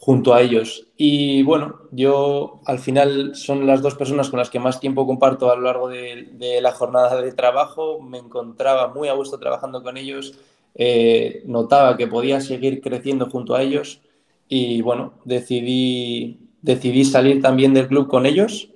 junto 0.02 0.34
a 0.34 0.40
ellos. 0.40 0.88
Y 0.96 1.44
bueno, 1.44 1.82
yo 1.92 2.60
al 2.66 2.80
final 2.80 3.36
son 3.36 3.68
las 3.68 3.82
dos 3.82 3.94
personas 3.94 4.30
con 4.30 4.40
las 4.40 4.50
que 4.50 4.58
más 4.58 4.80
tiempo 4.80 5.06
comparto 5.06 5.48
a 5.48 5.54
lo 5.54 5.62
largo 5.62 5.88
de, 5.88 6.58
la 6.60 6.72
jornada 6.72 7.22
de 7.22 7.30
trabajo. 7.30 8.00
Me 8.00 8.18
encontraba 8.18 8.88
muy 8.88 9.06
a 9.06 9.12
gusto 9.12 9.38
trabajando 9.38 9.84
con 9.84 9.96
ellos, 9.96 10.36
eh, 10.74 11.42
notaba 11.46 11.96
que 11.96 12.06
podía 12.06 12.40
seguir 12.40 12.80
creciendo 12.80 13.28
junto 13.28 13.54
a 13.54 13.62
ellos 13.62 14.00
y 14.48 14.82
bueno, 14.82 15.14
decidí, 15.24 16.38
decidí 16.60 17.04
salir 17.04 17.40
también 17.40 17.74
del 17.74 17.88
club 17.88 18.08
con 18.08 18.26
ellos. 18.26 18.68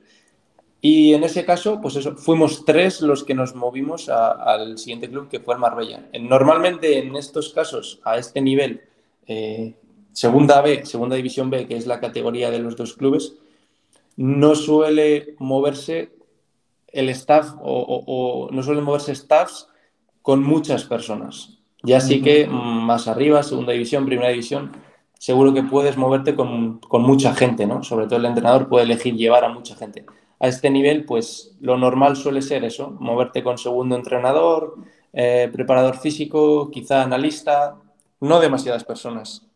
Y 0.81 1.15
en 1.15 1.25
ese 1.25 1.45
caso, 1.45 1.81
pues 1.81 1.97
eso, 1.97 2.17
fuimos 2.17 2.65
tres 2.65 3.01
los 3.01 3.25
que 3.25 3.35
nos 3.35 3.55
movimos 3.55 4.09
al 4.09 4.79
siguiente 4.79 5.09
club 5.09 5.29
que 5.29 5.41
fue 5.41 5.55
el 5.55 5.61
Marbella. 5.61 6.07
Normalmente 6.21 6.99
en 6.99 7.17
estos 7.17 7.53
casos, 7.53 8.01
a 8.05 8.19
este 8.19 8.41
nivel, 8.41 8.83
eh, 9.27 9.75
segunda 10.13 10.61
B, 10.61 10.87
segunda 10.87 11.17
división 11.17 11.51
B, 11.51 11.67
que 11.67 11.77
es 11.77 11.87
la 11.87 12.01
categoría 12.01 12.51
de 12.51 12.61
los 12.61 12.77
dos 12.77 12.95
clubes, 12.95 13.35
no 14.17 14.55
suele 14.55 15.35
moverse 15.39 16.11
el 16.89 17.09
staff 17.11 17.55
o, 17.61 18.49
no 18.51 18.63
suelen 18.63 18.85
moverse 18.85 19.15
staffs 19.15 19.69
con 20.23 20.43
muchas 20.43 20.85
personas. 20.85 21.56
Ya 21.87 22.01
sí 22.01 22.21
que 22.21 22.49
más 22.49 23.07
arriba, 23.07 23.45
segunda 23.45 23.73
división, 23.73 24.07
primera 24.07 24.31
división, 24.31 24.73
seguro 25.19 25.55
que 25.55 25.63
puedes 25.63 25.97
moverte 25.97 26.35
con, 26.35 26.81
mucha 26.91 27.33
gente, 27.33 27.65
¿no? 27.65 27.85
Sobre 27.85 28.07
todo 28.07 28.19
el 28.19 28.25
entrenador 28.25 28.69
puede 28.69 28.85
elegir 28.85 29.15
llevar 29.15 29.45
a 29.45 29.49
mucha 29.49 29.77
gente. 29.77 30.05
A 30.41 30.49
este 30.49 30.69
nivel, 30.69 31.05
pues 31.05 31.57
lo 31.61 31.79
normal 31.79 32.17
suele 32.17 32.43
ser 32.43 32.65
eso, 32.65 32.91
moverte 32.99 33.45
con 33.45 33.57
segundo 33.57 33.95
entrenador, 33.95 34.75
eh, 35.13 35.49
preparador 35.53 35.97
físico, 35.97 36.71
quizá 36.73 37.03
analista, 37.03 37.77
no 38.21 38.41
demasiadas 38.41 38.83
personas. 38.83 39.47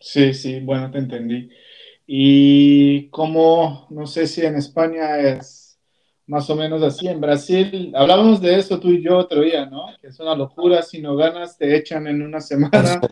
Sí, 0.00 0.34
sí, 0.34 0.58
bueno, 0.58 0.90
te 0.90 0.98
entendí. 0.98 1.48
Y 2.08 3.08
como, 3.10 3.86
no 3.90 4.08
sé 4.08 4.26
si 4.26 4.44
en 4.44 4.56
España 4.56 5.16
es 5.20 5.61
más 6.26 6.48
o 6.50 6.56
menos 6.56 6.82
así, 6.82 7.08
en 7.08 7.20
Brasil, 7.20 7.92
hablábamos 7.96 8.40
de 8.40 8.56
eso 8.56 8.78
tú 8.78 8.88
y 8.90 9.02
yo 9.02 9.18
otro 9.18 9.40
día, 9.42 9.66
¿no? 9.66 9.86
Que 10.00 10.08
es 10.08 10.20
una 10.20 10.34
locura, 10.36 10.82
si 10.82 11.00
no 11.00 11.16
ganas 11.16 11.58
te 11.58 11.76
echan 11.76 12.06
en 12.06 12.22
una 12.22 12.40
semana. 12.40 13.00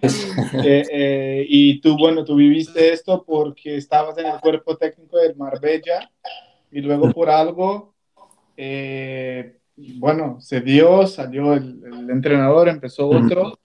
Eh, 0.64 0.83
eh, 0.90 1.46
y 1.49 1.81
tú, 1.81 1.96
bueno, 1.96 2.25
tú 2.25 2.35
viviste 2.35 2.92
esto 2.92 3.25
porque 3.25 3.77
estabas 3.77 4.18
en 4.18 4.27
el 4.27 4.40
cuerpo 4.40 4.77
técnico 4.77 5.16
del 5.18 5.37
Marbella 5.37 6.11
y 6.73 6.81
luego 6.81 7.12
por 7.12 7.31
algo, 7.31 7.94
eh, 8.57 9.57
bueno, 9.77 10.40
se 10.40 10.61
dio, 10.61 11.07
salió 11.07 11.55
el, 11.55 11.81
el 11.85 12.11
entrenador, 12.11 12.68
empezó 12.68 13.09
otro. 13.09 13.59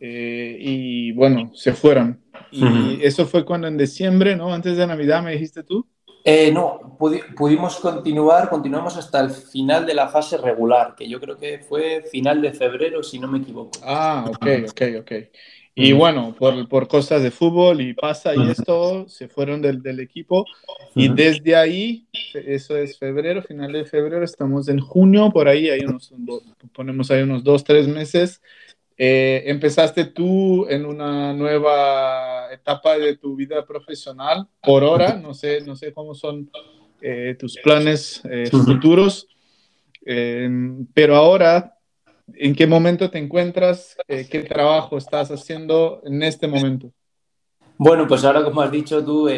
y 0.00 1.12
bueno, 1.12 1.50
se 1.54 1.72
fueron. 1.72 2.20
Y 2.50 3.02
eso 3.02 3.26
fue 3.26 3.44
cuando 3.44 3.66
en 3.66 3.76
diciembre, 3.76 4.36
¿no? 4.36 4.52
Antes 4.54 4.76
de 4.76 4.86
Navidad, 4.86 5.22
me 5.22 5.32
dijiste 5.32 5.64
tú. 5.64 5.86
Eh, 6.30 6.52
no, 6.52 6.96
pudimos 7.36 7.76
continuar, 7.76 8.50
continuamos 8.50 8.98
hasta 8.98 9.18
el 9.20 9.30
final 9.30 9.86
de 9.86 9.94
la 9.94 10.08
fase 10.08 10.36
regular, 10.36 10.94
que 10.94 11.08
yo 11.08 11.18
creo 11.18 11.38
que 11.38 11.60
fue 11.60 12.02
final 12.02 12.42
de 12.42 12.52
febrero, 12.52 13.02
si 13.02 13.18
no 13.18 13.28
me 13.28 13.38
equivoco. 13.38 13.70
Ah, 13.82 14.26
ok, 14.28 14.46
ok, 14.68 14.82
ok. 15.00 15.12
Y 15.74 15.92
bueno, 15.92 16.34
por, 16.38 16.68
por 16.68 16.86
cosas 16.86 17.22
de 17.22 17.30
fútbol 17.30 17.80
y 17.80 17.94
pasa 17.94 18.34
y 18.34 18.50
esto, 18.50 19.08
se 19.08 19.28
fueron 19.28 19.62
del, 19.62 19.80
del 19.80 20.00
equipo. 20.00 20.44
Y 20.94 21.08
desde 21.08 21.56
ahí, 21.56 22.06
eso 22.34 22.76
es 22.76 22.98
febrero, 22.98 23.42
final 23.42 23.72
de 23.72 23.86
febrero, 23.86 24.22
estamos 24.22 24.68
en 24.68 24.80
junio, 24.80 25.30
por 25.30 25.48
ahí, 25.48 25.70
hay 25.70 25.80
unos, 25.80 26.12
ponemos 26.74 27.10
ahí 27.10 27.22
unos 27.22 27.42
dos, 27.42 27.64
tres 27.64 27.88
meses. 27.88 28.42
Eh, 29.00 29.44
empezaste 29.46 30.06
tú 30.06 30.66
en 30.68 30.84
una 30.84 31.32
nueva 31.32 32.52
etapa 32.52 32.98
de 32.98 33.16
tu 33.16 33.36
vida 33.36 33.64
profesional 33.64 34.48
por 34.60 34.82
ahora, 34.82 35.14
no 35.14 35.34
sé, 35.34 35.60
no 35.60 35.76
sé 35.76 35.92
cómo 35.92 36.16
son 36.16 36.50
eh, 37.00 37.36
tus 37.38 37.56
planes 37.62 38.20
eh, 38.28 38.50
futuros, 38.50 39.28
pero 40.94 41.14
ahora, 41.14 41.76
¿en 42.34 42.56
qué 42.56 42.66
momento 42.66 43.08
te 43.08 43.18
encuentras? 43.18 43.96
¿Qué 44.08 44.46
trabajo 44.48 44.98
estás 44.98 45.30
haciendo 45.30 46.02
en 46.04 46.24
este 46.24 46.48
momento? 46.48 46.90
Bueno, 47.76 48.08
pues 48.08 48.24
ahora 48.24 48.42
como 48.42 48.62
has 48.62 48.72
dicho 48.72 49.04
tú, 49.04 49.28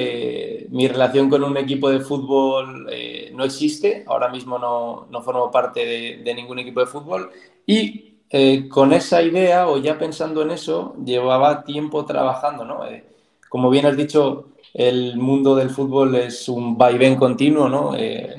mi 0.71 0.89
relación 0.89 1.29
con 1.29 1.45
un 1.45 1.59
equipo 1.59 1.91
de 1.91 2.01
fútbol 2.01 2.87
no 3.35 3.45
existe, 3.45 4.05
ahora 4.07 4.31
mismo 4.31 4.59
no, 4.59 5.07
no 5.11 5.21
formo 5.21 5.51
parte 5.51 5.85
de, 5.85 6.23
de 6.25 6.35
ningún 6.35 6.61
equipo 6.61 6.81
de 6.81 6.87
fútbol 6.87 7.31
y 7.67 8.10
eh, 8.33 8.69
con 8.69 8.93
esa 8.93 9.23
idea 9.23 9.69
o 9.69 9.79
ya 9.79 9.99
pensando 9.99 10.43
en 10.43 10.53
eso, 10.53 10.95
llevaba 11.05 11.65
tiempo 11.65 12.05
trabajando, 12.05 12.65
¿no? 12.65 12.87
Eh, 12.87 13.05
como 13.49 13.71
bien 13.71 13.87
has 13.87 13.97
dicho, 13.97 14.51
el 14.73 15.17
mundo 15.17 15.57
del 15.57 15.71
fútbol 15.71 16.15
es 16.15 16.49
un 16.49 16.79
vaivén 16.79 17.17
continuo, 17.17 17.69
¿no? 17.69 17.97
Eh, 17.97 18.37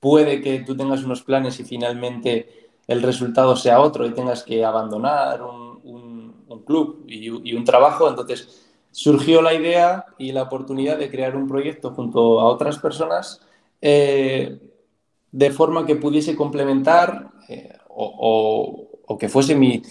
puede 0.00 0.42
que 0.42 0.60
tú 0.60 0.76
tengas 0.76 1.04
unos 1.04 1.22
planes 1.22 1.60
y 1.60 1.64
finalmente 1.64 2.70
el 2.88 3.00
resultado 3.02 3.54
sea 3.54 3.80
otro 3.80 4.04
y 4.04 4.10
tengas 4.10 4.42
que 4.42 4.64
abandonar 4.64 5.42
un, 5.42 5.68
club 6.66 7.04
y, 7.06 7.54
un 7.54 7.64
trabajo. 7.64 8.08
Entonces 8.08 8.68
surgió 8.90 9.40
la 9.40 9.54
idea 9.54 10.06
y 10.18 10.32
la 10.32 10.42
oportunidad 10.42 10.98
de 10.98 11.10
crear 11.10 11.36
un 11.36 11.46
proyecto 11.46 11.92
junto 11.92 12.40
a 12.40 12.44
otras 12.44 12.78
personas 12.78 13.40
de 13.80 15.50
forma 15.52 15.86
que 15.86 15.96
pudiese 15.96 16.36
complementar 16.36 17.30
o, 17.88 18.14
o 18.18 18.87
que 19.16 19.28
fuese 19.28 19.54
mi, 19.54 19.82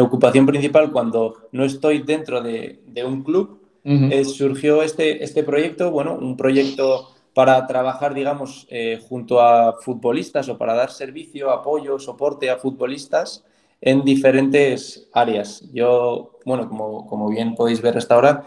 ocupación 0.00 0.46
principal 0.46 0.92
cuando 0.92 1.48
no 1.52 1.64
estoy 1.64 2.02
dentro 2.02 2.42
de, 2.42 2.80
un 3.04 3.22
club, 3.24 3.58
eh, 3.82 4.24
surgió 4.24 4.82
este, 4.82 5.24
este 5.24 5.42
proyecto, 5.42 5.90
bueno, 5.90 6.14
un 6.14 6.36
proyecto 6.36 7.08
para 7.34 7.66
trabajar, 7.66 8.14
digamos, 8.14 8.66
eh, 8.70 9.00
junto 9.08 9.40
a 9.40 9.80
futbolistas 9.80 10.48
o 10.48 10.58
para 10.58 10.74
dar 10.74 10.90
servicio, 10.90 11.50
apoyo, 11.50 11.98
soporte 11.98 12.50
a 12.50 12.58
futbolistas 12.58 13.44
en 13.80 14.04
diferentes 14.04 15.08
áreas. 15.12 15.64
Yo, 15.72 16.38
bueno, 16.44 16.68
como, 16.68 17.06
como 17.06 17.30
bien 17.30 17.54
podéis 17.54 17.80
ver 17.80 17.96
hasta 17.96 18.14
ahora, 18.14 18.44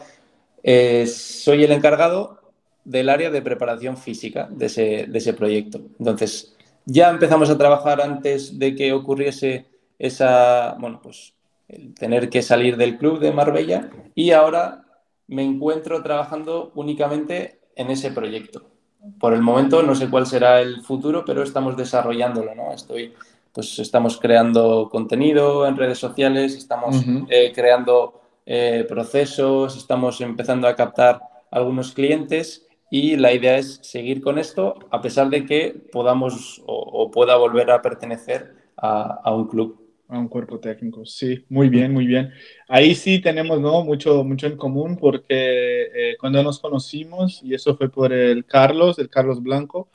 eh, 0.61 1.07
soy 1.07 1.63
el 1.63 1.71
encargado 1.71 2.39
del 2.83 3.09
área 3.09 3.31
de 3.31 3.41
preparación 3.41 3.97
física 3.97 4.47
de 4.51 4.65
ese, 4.65 5.05
de 5.07 5.17
ese 5.17 5.33
proyecto. 5.33 5.81
Entonces, 5.99 6.55
ya 6.85 7.09
empezamos 7.09 7.49
a 7.49 7.57
trabajar 7.57 8.01
antes 8.01 8.59
de 8.59 8.75
que 8.75 8.91
ocurriese 8.91 9.65
esa, 10.03 10.75
bueno, 10.79 10.99
pues 11.01 11.33
el 11.69 11.93
tener 11.95 12.29
que 12.29 12.41
salir 12.41 12.75
del 12.75 12.97
club 12.97 13.19
de 13.19 13.31
Marbella 13.31 13.89
y 14.13 14.31
ahora 14.31 14.83
me 15.27 15.43
encuentro 15.43 16.03
trabajando 16.03 16.73
únicamente 16.75 17.61
en 17.77 17.89
ese 17.89 18.11
proyecto. 18.11 18.69
Por 19.17 19.33
el 19.33 19.41
momento 19.41 19.81
no 19.81 19.95
sé 19.95 20.09
cuál 20.09 20.25
será 20.25 20.59
el 20.59 20.81
futuro, 20.81 21.23
pero 21.25 21.41
estamos 21.41 21.77
desarrollándolo, 21.77 22.53
¿no? 22.53 22.73
Estoy, 22.73 23.13
pues 23.53 23.79
estamos 23.79 24.17
creando 24.17 24.89
contenido 24.91 25.65
en 25.65 25.77
redes 25.77 25.99
sociales, 25.99 26.53
estamos 26.55 26.97
eh, 27.29 27.53
creando 27.55 28.21
eh, 28.45 28.85
procesos, 28.87 29.77
estamos 29.77 30.19
empezando 30.19 30.67
a 30.67 30.75
captar 30.75 31.21
algunos 31.49 31.93
clientes 31.93 32.67
y 32.91 33.15
la 33.15 33.31
idea 33.31 33.57
es 33.57 33.79
seguir 33.83 34.21
con 34.21 34.37
esto 34.37 34.75
a 34.91 35.01
pesar 35.01 35.29
de 35.29 35.45
que 35.45 35.81
podamos 35.93 36.61
o, 36.65 37.09
pueda 37.09 37.37
volver 37.37 37.71
a 37.71 37.81
pertenecer 37.81 38.53
a 38.75 39.31
un 39.33 39.47
club 39.47 39.82
a 40.15 40.19
un 40.19 40.27
cuerpo 40.27 40.59
técnico. 40.59 41.05
Sí, 41.05 41.45
muy 41.49 41.69
bien, 41.69 41.91
muy 41.91 42.05
bien. 42.05 42.31
Ahí 42.67 42.95
sí 42.95 43.19
tenemos 43.19 43.59
¿no? 43.59 43.83
mucho, 43.83 44.23
mucho 44.23 44.47
en 44.47 44.57
común 44.57 44.97
porque 44.97 45.83
eh, 45.93 46.17
cuando 46.19 46.43
nos 46.43 46.59
conocimos, 46.59 47.41
y 47.43 47.53
eso 47.53 47.75
fue 47.75 47.89
por 47.89 48.13
el 48.13 48.45
Carlos, 48.45 48.99
el 48.99 49.09
Carlos 49.09 49.41
Blanco, 49.41 49.89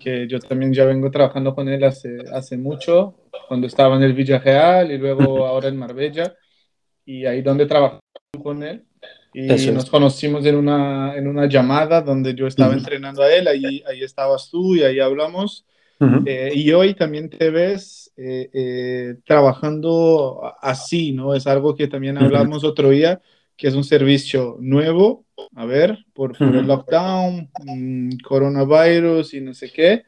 que 0.00 0.26
yo 0.28 0.38
también 0.40 0.72
ya 0.72 0.84
vengo 0.84 1.10
trabajando 1.10 1.54
con 1.54 1.68
él 1.68 1.84
hace, 1.84 2.18
hace 2.32 2.56
mucho, 2.56 3.16
cuando 3.48 3.66
estaba 3.66 3.96
en 3.96 4.02
el 4.02 4.14
Villarreal 4.14 4.90
y 4.92 4.98
luego 4.98 5.46
ahora 5.46 5.68
en 5.68 5.76
Marbella, 5.76 6.34
y 7.04 7.26
ahí 7.26 7.42
donde 7.42 7.66
trabajamos 7.66 8.02
con 8.42 8.62
él. 8.62 8.84
Y 9.34 9.70
nos 9.70 9.90
conocimos 9.90 10.46
en 10.46 10.56
una, 10.56 11.14
en 11.14 11.28
una 11.28 11.46
llamada 11.46 12.00
donde 12.00 12.34
yo 12.34 12.46
estaba 12.46 12.72
entrenando 12.72 13.22
a 13.22 13.30
él, 13.30 13.46
ahí, 13.48 13.82
ahí 13.86 14.02
estabas 14.02 14.48
tú 14.50 14.74
y 14.74 14.82
ahí 14.82 14.98
hablamos. 14.98 15.66
Eh, 16.26 16.52
y 16.54 16.72
hoy 16.72 16.94
también 16.94 17.28
te 17.30 17.50
ves 17.50 18.05
eh, 18.18 18.48
eh, 18.54 19.14
trabajando 19.26 20.54
así, 20.62 21.12
¿no? 21.12 21.34
Es 21.34 21.46
algo 21.46 21.74
que 21.74 21.86
también 21.86 22.16
hablamos 22.16 22.64
otro 22.64 22.88
día, 22.88 23.20
que 23.58 23.68
es 23.68 23.74
un 23.74 23.84
servicio 23.84 24.56
nuevo, 24.58 25.26
a 25.54 25.66
ver, 25.66 25.98
por, 26.14 26.34
el 26.40 26.66
lockdown, 26.66 27.50
mm, 27.66 28.18
coronavirus 28.26 29.34
y 29.34 29.42
no 29.42 29.52
sé 29.52 29.70
qué, 29.70 30.04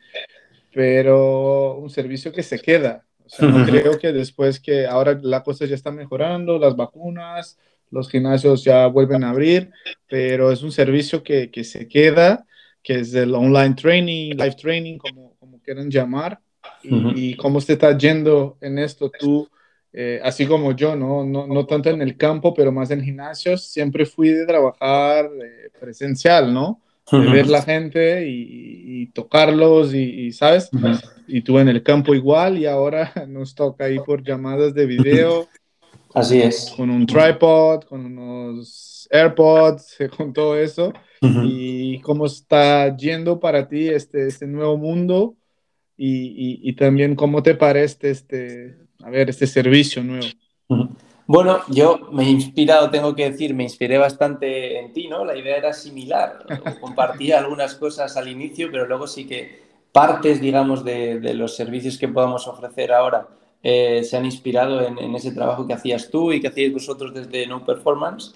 pero 0.72 1.76
un 1.76 1.90
servicio 1.90 2.32
que 2.32 2.42
se 2.42 2.58
queda. 2.58 3.04
O 3.26 3.28
sea, 3.28 3.46
no 3.46 3.66
creo 3.66 3.98
que 3.98 4.10
después 4.10 4.58
que 4.58 4.86
ahora 4.86 5.18
la 5.22 5.42
cosa 5.42 5.66
ya 5.66 5.74
está 5.74 5.90
mejorando, 5.90 6.58
las 6.58 6.76
vacunas, 6.76 7.58
los 7.90 8.08
gimnasios 8.08 8.64
ya 8.64 8.86
vuelven 8.86 9.22
a 9.22 9.30
abrir, 9.30 9.70
pero 10.08 10.50
es 10.50 10.62
un 10.62 10.72
servicio 10.72 11.22
que, 11.22 11.50
que 11.50 11.62
se 11.62 11.88
queda, 11.88 12.46
que 12.82 13.00
es 13.00 13.12
el 13.12 13.34
online 13.34 13.74
training, 13.74 14.30
live 14.30 14.56
training, 14.56 14.96
como 14.96 15.36
quieran 15.62 15.90
llamar, 15.90 16.40
y, 16.82 17.36
cómo 17.36 17.60
se 17.60 17.74
está 17.74 17.96
yendo 17.96 18.56
en 18.60 18.78
esto 18.78 19.10
tú 19.10 19.48
eh, 19.92 20.20
así 20.22 20.46
como 20.46 20.72
yo, 20.72 20.94
¿no? 20.94 21.24
¿no? 21.24 21.46
No, 21.46 21.66
tanto 21.66 21.90
en 21.90 22.02
el 22.02 22.16
campo, 22.16 22.52
pero 22.54 22.70
más 22.70 22.90
en 22.90 23.02
gimnasios, 23.02 23.64
siempre 23.64 24.04
fui 24.04 24.28
de 24.28 24.46
trabajar 24.46 25.30
eh, 25.42 25.70
presencial, 25.80 26.52
¿no? 26.52 26.80
De 27.10 27.26
ver 27.30 27.46
la 27.46 27.62
gente 27.62 28.26
y, 28.28 29.06
tocarlos 29.14 29.94
y, 29.94 30.30
¿sabes? 30.32 30.68
Y 31.26 31.40
tú 31.40 31.58
en 31.58 31.68
el 31.68 31.82
campo 31.82 32.14
igual 32.14 32.58
y 32.58 32.66
ahora 32.66 33.12
nos 33.28 33.54
toca 33.54 33.88
ir 33.88 34.02
por 34.02 34.22
llamadas 34.22 34.74
de 34.74 34.84
video. 34.84 35.48
Así 36.12 36.42
es. 36.42 36.74
Con 36.76 36.90
un 36.90 37.06
tripod, 37.06 37.84
con 37.84 38.04
unos 38.04 39.08
AirPods, 39.10 39.96
con 40.16 40.34
todo 40.34 40.56
eso. 40.58 40.92
Y 41.22 41.98
cómo 42.00 42.26
está 42.26 42.94
yendo 42.94 43.40
para 43.40 43.66
ti 43.66 43.88
este, 43.88 44.28
este 44.28 44.46
nuevo 44.46 44.76
mundo 44.76 45.37
y, 45.98 46.60
y, 46.62 46.72
también 46.74 47.16
cómo 47.16 47.42
te 47.42 47.54
parece 47.54 48.10
este, 48.10 48.78
a 49.02 49.10
ver, 49.10 49.28
este 49.28 49.46
servicio 49.46 50.02
nuevo. 50.04 50.26
Bueno, 51.26 51.58
yo 51.68 52.08
me 52.12 52.24
he 52.24 52.30
inspirado, 52.30 52.88
tengo 52.88 53.14
que 53.14 53.30
decir, 53.30 53.52
me 53.52 53.64
inspiré 53.64 53.98
bastante 53.98 54.78
en 54.78 54.92
ti, 54.92 55.08
¿no? 55.08 55.24
La 55.24 55.36
idea 55.36 55.56
era 55.56 55.72
similar, 55.72 56.46
compartía 56.80 57.38
algunas 57.40 57.74
cosas 57.74 58.16
al 58.16 58.28
inicio, 58.28 58.68
pero 58.70 58.86
luego 58.86 59.06
sí 59.06 59.26
que 59.26 59.60
partes, 59.92 60.40
digamos, 60.40 60.84
de, 60.84 61.20
de 61.20 61.34
los 61.34 61.56
servicios 61.56 61.98
que 61.98 62.08
podamos 62.08 62.46
ofrecer 62.46 62.92
ahora 62.92 63.28
eh, 63.62 64.04
se 64.04 64.16
han 64.16 64.24
inspirado 64.24 64.80
en, 64.86 64.98
en, 64.98 65.14
ese 65.16 65.32
trabajo 65.32 65.66
que 65.66 65.72
hacías 65.72 66.10
tú 66.10 66.32
y 66.32 66.40
que 66.40 66.48
hacíais 66.48 66.72
vosotros 66.72 67.12
desde 67.12 67.46
No 67.46 67.64
Performance. 67.64 68.34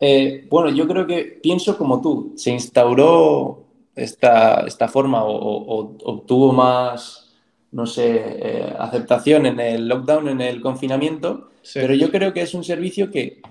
eh, 0.00 0.46
bueno, 0.50 0.70
yo 0.70 0.86
creo 0.86 1.06
que 1.06 1.38
pienso 1.42 1.78
como 1.78 2.02
tú, 2.02 2.34
se 2.36 2.50
instauró 2.50 3.64
esta, 3.94 4.66
esta 4.66 4.88
forma 4.88 5.24
o, 5.24 5.96
obtuvo 6.04 6.52
más, 6.52 7.34
no 7.72 7.86
sé, 7.86 8.16
eh, 8.16 8.74
aceptación 8.78 9.46
en 9.46 9.60
el 9.60 9.88
lockdown, 9.88 10.28
en 10.28 10.40
el 10.40 10.60
confinamiento, 10.60 11.50
sí. 11.62 11.80
pero 11.80 11.94
yo 11.94 12.10
creo 12.10 12.32
que 12.32 12.42
es 12.42 12.54
un 12.54 12.64
servicio 12.64 13.10
que, 13.10 13.42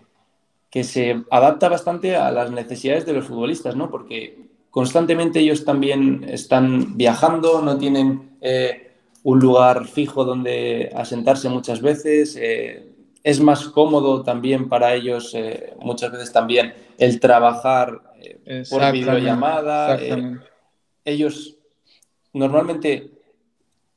que 0.69 0.83
se 0.83 1.23
adapta 1.29 1.69
bastante 1.69 2.15
a 2.15 2.31
las 2.31 2.51
necesidades 2.51 3.05
de 3.05 3.13
los 3.13 3.25
futbolistas, 3.25 3.75
¿no? 3.75 3.89
Porque 3.89 4.45
constantemente 4.71 5.39
ellos 5.39 5.65
también 5.65 6.25
están 6.27 6.97
viajando, 6.97 7.61
no 7.61 7.77
tienen... 7.77 8.37
Eh, 8.41 8.85
un 9.23 9.39
lugar 9.39 9.85
fijo 9.85 10.25
donde 10.25 10.91
asentarse 10.95 11.49
muchas 11.49 11.81
veces. 11.81 12.37
Eh, 12.39 12.85
es 13.23 13.39
más 13.39 13.65
cómodo 13.65 14.23
también 14.23 14.69
para 14.69 14.93
ellos, 14.93 15.33
eh, 15.35 15.73
muchas 15.81 16.11
veces 16.11 16.31
también, 16.31 16.73
el 16.97 17.19
trabajar 17.19 18.08
eh, 18.45 18.63
por 18.69 18.91
videollamada. 18.91 19.97
Eh, 20.01 20.37
ellos 21.05 21.57
normalmente 22.33 23.11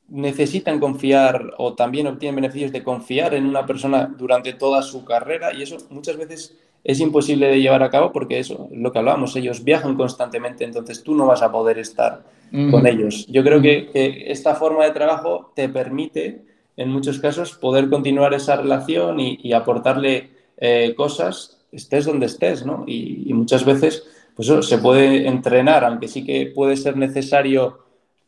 necesitan 0.07 0.79
confiar 0.79 1.53
o 1.57 1.73
también 1.73 2.07
obtienen 2.07 2.35
beneficios 2.35 2.71
de 2.71 2.83
confiar 2.83 3.33
en 3.33 3.45
una 3.45 3.65
persona 3.65 4.05
durante 4.05 4.53
toda 4.53 4.81
su 4.81 5.05
carrera 5.05 5.53
y 5.53 5.63
eso 5.63 5.77
muchas 5.89 6.17
veces 6.17 6.55
es 6.83 6.99
imposible 6.99 7.47
de 7.47 7.61
llevar 7.61 7.81
a 7.83 7.89
cabo 7.89 8.11
porque 8.11 8.39
eso 8.39 8.67
es 8.71 8.77
lo 8.77 8.91
que 8.91 8.99
hablábamos, 8.99 9.35
ellos 9.35 9.63
viajan 9.63 9.95
constantemente, 9.95 10.65
entonces 10.65 11.01
tú 11.01 11.15
no 11.15 11.25
vas 11.25 11.41
a 11.41 11.51
poder 11.51 11.79
estar 11.79 12.23
uh 12.51 12.55
-huh. 12.55 12.71
con 12.71 12.85
ellos. 12.85 13.25
Yo 13.27 13.43
creo 13.43 13.61
que, 13.61 13.89
que, 13.91 14.31
esta 14.31 14.55
forma 14.55 14.83
de 14.83 14.91
trabajo 14.91 15.51
te 15.55 15.69
permite, 15.69 16.43
en 16.75 16.89
muchos 16.89 17.19
casos, 17.19 17.53
poder 17.53 17.89
continuar 17.89 18.33
esa 18.33 18.57
relación 18.57 19.19
y, 19.19 19.39
y 19.41 19.53
aportarle 19.53 20.29
eh, 20.57 20.93
cosas, 20.95 21.65
estés 21.71 22.05
donde 22.05 22.25
estés, 22.25 22.65
¿no? 22.65 22.83
Y, 22.85 23.23
y 23.27 23.33
muchas 23.33 23.63
veces, 23.65 24.03
pues 24.35 24.47
eso, 24.47 24.61
se 24.61 24.77
puede 24.79 25.27
entrenar, 25.27 25.83
aunque 25.83 26.07
sí 26.07 26.25
que 26.25 26.51
puede 26.53 26.75
ser 26.75 26.97
necesario 26.97 27.79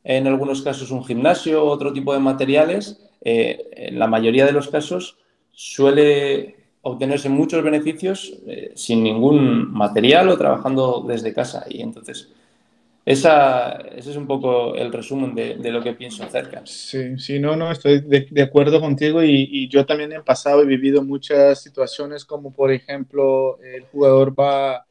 en 0.04 0.28
algunos 0.28 0.62
casos 0.62 0.92
un 0.92 1.04
gimnasio 1.04 1.64
o 1.64 1.70
otro 1.70 1.92
tipo 1.92 2.14
de 2.14 2.20
materiales, 2.20 3.00
eh, 3.22 3.70
en 3.72 3.98
la 3.98 4.08
mayoría 4.08 4.46
de 4.46 4.52
los 4.52 4.70
casos 4.70 5.18
suele 5.52 6.56
obtenerse 6.84 7.28
muchos 7.30 7.64
beneficios 7.64 8.38
eh, 8.46 8.72
sin 8.76 9.02
ningún 9.02 9.72
material 9.72 10.30
o 10.30 10.38
trabajando 10.38 11.04
desde 11.08 11.34
casa. 11.34 11.66
Y 11.68 11.82
entonces, 11.82 12.30
esa, 13.04 13.72
ese 13.96 14.12
es 14.12 14.18
un 14.18 14.28
poco 14.28 14.76
el 14.76 14.94
resumen 14.94 15.34
de, 15.34 15.72
lo 15.72 15.82
que 15.82 15.94
pienso 15.94 16.24
acerca. 16.24 16.62
Sí, 16.66 17.18
sí, 17.18 17.40
no, 17.40 17.56
no, 17.56 17.72
estoy 17.72 18.02
de, 18.02 18.28
de 18.30 18.42
acuerdo 18.44 18.80
contigo 18.80 19.24
y, 19.24 19.48
y, 19.52 19.68
yo 19.68 19.88
también 19.88 20.12
he 20.12 20.22
pasado 20.22 20.62
y 20.62 20.68
vivido 20.68 21.04
muchas 21.04 21.64
situaciones 21.64 22.26
como, 22.26 22.54
por 22.54 22.72
ejemplo, 22.72 23.60
el 23.62 23.86
jugador 23.86 24.40
va, 24.40 24.86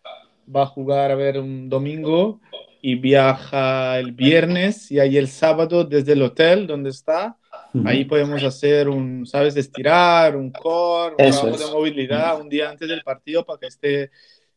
va 0.54 0.62
a 0.62 0.66
jugar 0.66 1.10
a 1.10 1.14
ver 1.14 1.38
un 1.38 1.68
domingo 1.68 2.40
y 2.80 2.96
viaja 2.96 3.98
el 3.98 4.12
viernes 4.12 4.90
y 4.90 4.98
ahí 4.98 5.16
el 5.16 5.28
sábado 5.28 5.84
desde 5.84 6.12
el 6.12 6.22
hotel 6.22 6.66
donde 6.66 6.90
está 6.90 7.36
Ahí 7.84 8.04
podemos 8.04 8.42
hacer 8.44 8.88
un, 8.88 9.26
¿sabes? 9.26 9.56
Estirar, 9.56 10.36
un 10.36 10.50
core, 10.50 11.16
un 11.18 11.30
trabajo 11.32 11.56
de 11.56 11.72
movilidad 11.72 12.40
un 12.40 12.48
día 12.48 12.70
antes 12.70 12.88
del 12.88 13.02
partido 13.02 13.44
para 13.44 13.58
que 13.58 13.66
esté, 13.66 14.10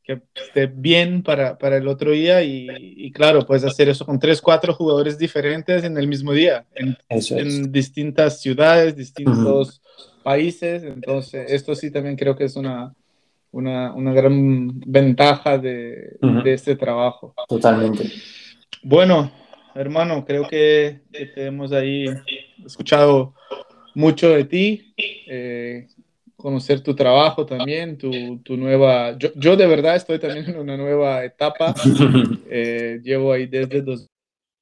que 0.04 0.22
esté 0.36 0.68
bien 0.68 1.24
para, 1.24 1.58
para 1.58 1.78
el 1.78 1.88
otro 1.88 2.12
día. 2.12 2.44
Y, 2.44 2.68
y, 2.80 3.12
claro, 3.12 3.44
puedes 3.46 3.64
hacer 3.64 3.90
eso 3.90 4.06
con 4.06 4.20
tres, 4.20 4.40
cuatro 4.40 4.74
jugadores 4.74 5.18
diferentes 5.18 5.84
en 5.84 5.98
el 5.98 6.08
mismo 6.08 6.32
día, 6.32 6.66
en, 6.76 6.96
en 7.10 7.72
distintas 7.72 8.40
ciudades, 8.40 8.96
distintos 8.96 9.36
uh 9.36 10.20
-huh. 10.20 10.24
países. 10.24 10.84
Entonces, 10.84 11.52
esto 11.52 11.74
sí 11.74 11.90
también 11.90 12.16
creo 12.16 12.36
que 12.36 12.44
es 12.44 12.56
una, 12.56 12.94
una, 13.58 13.92
una 13.94 14.14
gran 14.14 14.80
ventaja 14.86 15.58
de, 15.58 16.18
uh 16.22 16.28
-huh. 16.28 16.44
de 16.44 16.54
este 16.54 16.76
trabajo. 16.76 17.34
Totalmente. 17.48 18.04
Bueno, 18.84 19.32
hermano, 19.74 20.24
creo 20.26 20.48
que, 20.48 21.02
que 21.12 21.26
tenemos 21.26 21.72
ahí 21.72 22.06
escuchado 22.64 23.34
mucho 23.96 24.30
de 24.30 24.44
ti, 24.44 24.94
eh, 25.28 25.88
conocer 26.36 26.82
tu 26.82 26.96
trabajo 26.96 27.48
también, 27.48 27.98
tu, 27.98 28.12
tu 28.44 28.58
nueva... 28.58 29.18
Yo, 29.18 29.30
yo, 29.36 29.56
de 29.58 29.66
verdad 29.66 29.96
estoy 29.96 30.20
también 30.20 30.46
en 30.50 30.60
una 30.60 30.78
nueva 30.78 31.24
etapa. 31.26 31.74
Eh, 32.50 33.02
llevo 33.04 33.34
ahí 33.34 33.46
desde 33.46 33.82
dos, 33.82 34.08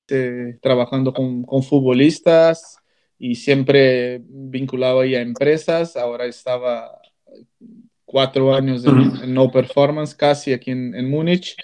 eh, 0.09 0.57
trabajando 0.59 1.13
con, 1.13 1.43
con, 1.43 1.61
futbolistas 1.61 2.77
y 3.19 3.35
siempre 3.35 4.21
vinculado 4.27 5.01
ahí 5.01 5.13
a 5.13 5.21
empresas. 5.21 5.95
Ahora 5.95 6.25
estaba 6.25 6.99
cuatro 8.05 8.53
años 8.53 8.85
en, 8.85 9.23
en 9.23 9.33
No 9.33 9.51
Performance, 9.51 10.15
casi 10.15 10.53
aquí 10.53 10.71
en, 10.71 10.95
en 10.95 11.09
Múnich. 11.09 11.55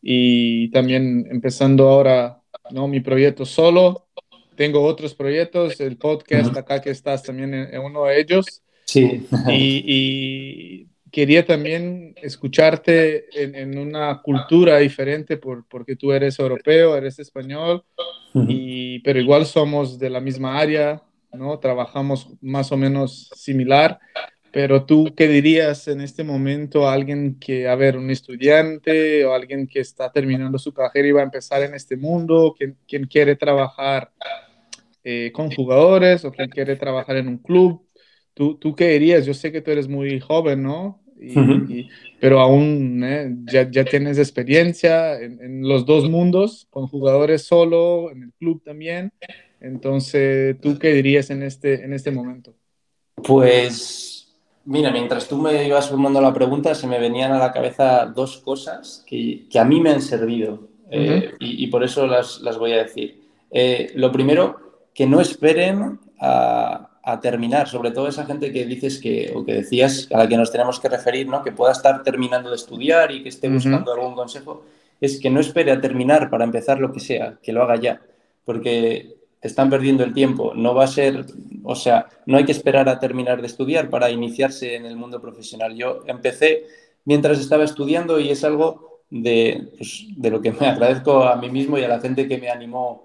Y 0.00 0.70
también 0.70 1.26
empezando 1.30 1.88
ahora 1.88 2.40
¿no? 2.70 2.88
mi 2.88 3.00
proyecto 3.00 3.44
solo 3.46 4.08
tengo 4.56 4.82
otros 4.82 5.14
proyectos, 5.14 5.80
el 5.80 5.96
podcast 5.96 6.50
uh 6.50 6.54
-huh. 6.54 6.58
acá 6.58 6.80
que 6.80 6.90
estás 6.90 7.22
también 7.22 7.54
en, 7.54 7.74
en, 7.74 7.80
uno 7.80 8.04
de 8.04 8.20
ellos. 8.20 8.62
Sí. 8.84 9.26
y, 9.48 9.84
y, 9.86 10.88
quería 11.10 11.44
también 11.44 12.14
escucharte 12.22 13.26
en, 13.34 13.54
en, 13.54 13.78
una 13.78 14.22
cultura 14.22 14.78
diferente 14.78 15.36
por, 15.36 15.66
porque 15.68 15.94
tú 15.94 16.10
eres 16.12 16.38
europeo, 16.38 16.96
eres 16.96 17.18
español, 17.18 17.84
uh 18.34 18.40
-huh. 18.40 18.46
y, 18.48 18.98
pero 19.00 19.20
igual 19.20 19.44
somos 19.46 19.98
de 19.98 20.08
la 20.10 20.20
misma 20.20 20.58
área, 20.58 21.02
¿no? 21.32 21.58
Trabajamos 21.58 22.28
más 22.40 22.72
o 22.72 22.76
menos 22.76 23.30
similar. 23.34 23.98
Pero 24.52 24.84
tú, 24.84 25.14
¿qué 25.16 25.28
dirías 25.28 25.88
en 25.88 26.02
este 26.02 26.24
momento 26.24 26.86
a 26.86 26.92
alguien 26.92 27.38
que, 27.40 27.66
a 27.66 27.74
ver, 27.74 27.96
un 27.96 28.10
estudiante 28.10 29.24
o 29.24 29.32
alguien 29.32 29.66
que 29.66 29.80
está 29.80 30.12
terminando 30.12 30.58
su 30.58 30.74
carrera 30.74 31.08
y 31.08 31.12
va 31.12 31.22
a 31.22 31.24
empezar 31.24 31.62
en 31.62 31.74
este 31.74 31.96
mundo, 31.96 32.54
quien, 32.56 32.76
quien 32.86 33.06
quiere 33.06 33.34
trabajar 33.34 34.12
eh, 35.02 35.32
con 35.32 35.50
jugadores 35.50 36.26
o 36.26 36.30
quien 36.30 36.50
quiere 36.50 36.76
trabajar 36.76 37.16
en 37.16 37.28
un 37.28 37.38
club? 37.38 37.82
¿Tú, 38.34 38.56
¿Tú 38.56 38.76
qué 38.76 38.88
dirías? 38.88 39.24
Yo 39.24 39.32
sé 39.32 39.52
que 39.52 39.62
tú 39.62 39.70
eres 39.70 39.88
muy 39.88 40.20
joven, 40.20 40.62
¿no? 40.62 41.02
Y, 41.18 41.38
uh 41.38 41.42
-huh. 41.42 41.70
y, 41.70 41.88
pero 42.20 42.40
aún 42.40 43.02
eh, 43.04 43.34
ya, 43.50 43.70
ya, 43.70 43.84
tienes 43.84 44.18
experiencia 44.18 45.18
en, 45.18 45.40
en, 45.42 45.62
los 45.62 45.86
dos 45.86 46.10
mundos, 46.10 46.66
con 46.68 46.88
jugadores 46.88 47.42
solo, 47.42 48.10
en 48.10 48.24
el 48.24 48.32
club 48.34 48.62
también. 48.62 49.12
Entonces, 49.60 50.60
¿tú 50.60 50.78
qué 50.78 50.92
dirías 50.92 51.30
en 51.30 51.42
este, 51.42 51.84
en 51.84 51.94
este 51.94 52.10
momento? 52.10 52.54
Pues 53.14 54.21
Mira, 54.64 54.92
mientras 54.92 55.28
tú 55.28 55.38
me 55.38 55.66
ibas 55.66 55.88
formando 55.88 56.20
la 56.20 56.32
pregunta, 56.32 56.74
se 56.74 56.86
me 56.86 57.00
venían 57.00 57.32
a 57.32 57.38
la 57.38 57.52
cabeza 57.52 58.06
dos 58.06 58.38
cosas 58.38 59.04
que, 59.06 59.46
que 59.50 59.58
a 59.58 59.64
mí 59.64 59.80
me 59.80 59.90
han 59.90 60.00
servido 60.02 60.52
uh 60.52 60.56
-huh. 60.56 60.88
eh, 60.90 61.34
y, 61.40 61.64
y, 61.64 61.66
por 61.66 61.82
eso 61.82 62.06
las, 62.06 62.40
las 62.40 62.58
voy 62.58 62.72
a 62.72 62.82
decir. 62.82 63.22
Eh, 63.50 63.90
lo 63.94 64.12
primero, 64.12 64.56
que 64.94 65.06
no 65.06 65.20
esperen 65.20 65.98
a, 66.20 66.90
a, 67.02 67.20
terminar, 67.20 67.68
sobre 67.68 67.90
todo 67.90 68.06
esa 68.06 68.24
gente 68.24 68.52
que 68.52 68.64
dices 68.64 69.00
que, 69.00 69.32
o 69.34 69.44
que 69.44 69.54
decías, 69.54 70.08
a 70.12 70.18
la 70.18 70.28
que 70.28 70.36
nos 70.36 70.52
tenemos 70.52 70.78
que 70.78 70.88
referir, 70.88 71.26
¿no? 71.26 71.42
que 71.42 71.52
pueda 71.52 71.72
estar 71.72 72.02
terminando 72.02 72.50
de 72.50 72.56
estudiar 72.56 73.10
y 73.10 73.22
que 73.22 73.30
esté 73.30 73.48
buscando 73.48 73.90
uh 73.90 73.94
-huh. 73.94 74.00
algún 74.00 74.14
consejo, 74.14 74.64
es 75.00 75.18
que 75.18 75.30
no 75.30 75.40
espere 75.40 75.72
a 75.72 75.80
terminar 75.80 76.30
para 76.30 76.44
empezar 76.44 76.78
lo 76.78 76.92
que 76.92 77.00
sea, 77.00 77.38
que 77.42 77.52
lo 77.52 77.62
haga 77.62 77.76
ya. 77.76 78.00
Porque 78.44 79.16
están 79.42 79.68
perdiendo 79.68 80.04
el 80.04 80.14
tiempo. 80.14 80.54
No 80.54 80.74
va 80.74 80.84
a 80.84 80.88
ser, 80.88 81.26
o 81.64 81.74
sea, 81.74 82.06
no 82.26 82.38
hay 82.38 82.44
que 82.44 82.52
esperar 82.52 82.88
a 82.88 82.98
terminar 82.98 83.40
de 83.40 83.48
estudiar 83.48 83.90
para 83.90 84.10
iniciarse 84.10 84.76
en 84.76 84.86
el 84.86 84.96
mundo 84.96 85.20
profesional. 85.20 85.74
Yo 85.76 86.00
empecé 86.06 86.64
mientras 87.04 87.38
estaba 87.38 87.64
estudiando 87.64 88.18
y 88.18 88.30
es 88.30 88.44
algo 88.44 89.02
de, 89.10 89.68
pues, 89.76 90.06
de 90.16 90.30
lo 90.30 90.40
que 90.40 90.52
me 90.52 90.66
agradezco 90.66 91.24
a 91.24 91.36
mí 91.36 91.50
mismo 91.50 91.76
y 91.76 91.84
a 91.84 91.88
la 91.88 92.00
gente 92.00 92.26
que 92.28 92.38
me 92.38 92.48
animó 92.48 93.04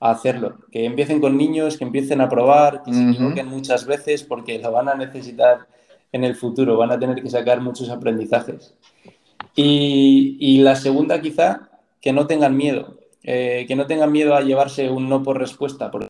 hacerlo. 0.00 0.56
Que 0.70 0.84
empiecen 0.84 1.20
con 1.20 1.36
niños, 1.36 1.76
que 1.76 1.84
empiecen 1.84 2.20
a 2.20 2.28
probar, 2.28 2.82
que 2.82 2.92
se 2.92 3.10
equivoquen 3.10 3.46
muchas 3.46 3.84
veces 3.86 4.22
porque 4.22 4.58
lo 4.58 4.72
van 4.72 4.88
a 4.88 4.94
necesitar 4.94 5.66
en 6.12 6.24
el 6.24 6.34
futuro, 6.34 6.76
van 6.76 6.92
a 6.92 6.98
tener 6.98 7.22
que 7.22 7.30
sacar 7.30 7.60
muchos 7.60 7.88
aprendizajes. 7.88 8.74
Y, 9.54 10.58
la 10.62 10.76
segunda 10.76 11.20
quizá, 11.20 11.70
que 12.00 12.12
no 12.12 12.26
tengan 12.26 12.56
miedo, 12.56 12.96
eh, 13.22 13.64
que 13.68 13.76
no 13.76 13.86
tengan 13.86 14.10
miedo 14.10 14.34
a 14.34 14.42
llevarse 14.42 14.90
un 14.90 15.08
no 15.08 15.22
por 15.22 15.38
respuesta, 15.38 15.90
porque 15.90 16.08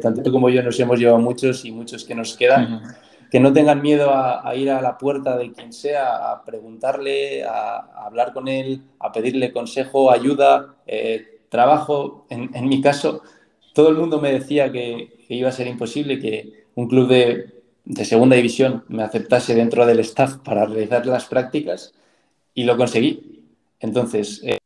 tanto 0.00 0.30
como 0.30 0.48
yo 0.48 0.62
nos 0.62 0.78
hemos 0.78 0.98
llevado 0.98 1.18
muchos 1.18 1.64
y 1.64 1.72
muchos 1.72 2.04
que 2.04 2.14
nos 2.14 2.36
quedan, 2.36 2.82
que 3.30 3.40
no 3.40 3.52
tengan 3.52 3.80
miedo 3.82 4.10
a, 4.12 4.54
ir 4.54 4.70
a 4.70 4.80
la 4.80 4.98
puerta 4.98 5.36
de 5.36 5.52
quien 5.52 5.72
sea, 5.72 6.32
a 6.32 6.44
preguntarle, 6.44 7.44
a, 7.44 8.04
hablar 8.04 8.32
con 8.32 8.48
él, 8.48 8.82
a 8.98 9.12
pedirle 9.12 9.52
consejo, 9.52 10.10
ayuda, 10.10 10.76
eh, 10.86 11.40
trabajo. 11.48 12.26
En, 12.28 12.68
mi 12.68 12.80
caso, 12.80 13.22
todo 13.72 13.88
el 13.88 13.96
mundo 13.96 14.20
me 14.20 14.32
decía 14.32 14.70
que, 14.70 15.18
iba 15.28 15.48
a 15.48 15.52
ser 15.52 15.68
imposible 15.68 16.18
que 16.18 16.64
un 16.74 16.88
club 16.88 17.08
de, 17.08 17.62
de 17.84 18.04
segunda 18.04 18.34
división 18.34 18.84
me 18.88 19.04
aceptase 19.04 19.54
dentro 19.54 19.86
del 19.86 20.00
staff 20.00 20.38
para 20.38 20.66
realizar 20.66 21.06
las 21.06 21.26
prácticas 21.26 21.94
y 22.52 22.64
lo 22.64 22.76
conseguí. 22.76 23.44
Entonces, 23.78 24.40
eh, 24.44 24.59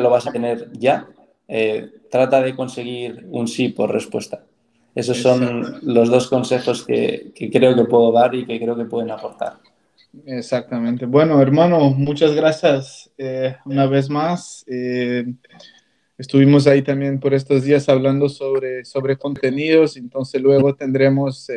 lo 0.00 0.10
vas 0.10 0.26
a 0.26 0.32
tener 0.32 0.70
ya. 0.72 1.08
Eh, 1.46 1.90
trata 2.10 2.42
de 2.42 2.54
conseguir 2.54 3.26
un 3.30 3.48
sí 3.48 3.68
por 3.68 3.92
respuesta. 3.92 4.44
Esos 4.94 5.18
son 5.18 5.80
los 5.82 6.08
dos 6.10 6.28
consejos 6.28 6.84
que, 6.84 7.32
creo 7.52 7.74
que 7.74 7.84
puedo 7.84 8.10
dar 8.12 8.34
y 8.34 8.46
que 8.46 8.58
creo 8.58 8.76
que 8.76 8.84
pueden 8.84 9.10
aportar. 9.10 9.54
Exactamente. 10.26 11.06
Bueno, 11.06 11.40
hermano, 11.40 11.90
muchas 11.90 12.34
gracias 12.34 13.10
eh, 13.16 13.56
una 13.64 13.86
vez 13.86 14.10
más. 14.10 14.64
estuvimos 16.16 16.66
ahí 16.66 16.82
también 16.82 17.20
por 17.20 17.32
estos 17.32 17.62
días 17.62 17.88
hablando 17.88 18.28
sobre, 18.28 18.84
sobre 18.84 19.16
contenidos, 19.16 19.96
entonces 19.96 20.42
luego 20.42 20.74
tendremos 20.74 21.48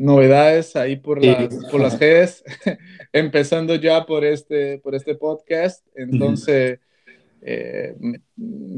novedades 0.00 0.76
ahí 0.76 0.96
por 0.96 1.22
las, 1.22 1.54
por 1.70 1.78
las 1.78 1.98
redes, 2.00 2.42
empezando 3.12 3.74
ya 3.74 4.06
por 4.06 4.24
este, 4.24 4.78
por 4.78 4.94
este 4.94 5.14
podcast. 5.14 5.86
Entonces, 5.94 6.80
eh, 7.42 7.96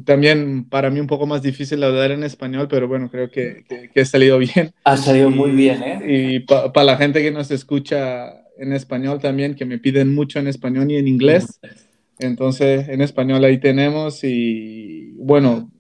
también 0.05 0.69
para 0.69 0.91
mí 0.91 1.01
un 1.01 1.07
poco 1.07 1.27
más 1.27 1.43
difícil 1.43 1.83
hablar 1.83 2.13
en 2.13 2.23
español, 2.25 2.69
pero 2.69 2.87
bueno, 2.89 3.11
creo 3.11 3.31
que, 3.31 3.65
que, 3.93 4.01
ha 4.01 4.05
salido 4.05 4.39
bien. 4.55 4.73
Ha 4.85 4.97
salido 4.97 5.31
muy 5.31 5.51
bien, 5.51 5.83
¿eh? 5.83 6.01
Y 6.07 6.41
para 6.41 6.85
la 6.85 6.97
gente 6.97 7.23
que 7.23 7.31
nos 7.31 7.51
escucha 7.51 8.43
en 8.59 8.73
español 8.73 9.21
también, 9.21 9.55
que 9.55 9.65
me 9.65 9.79
piden 9.79 10.15
mucho 10.15 10.39
en 10.39 10.47
español 10.47 10.91
y 10.91 10.97
en 10.97 11.09
inglés. 11.09 11.61
Entonces, 12.19 12.89
en 12.89 13.01
español 13.01 13.45
ahí 13.45 13.59
tenemos 13.59 14.23
y 14.23 15.13
bueno, 15.17 15.71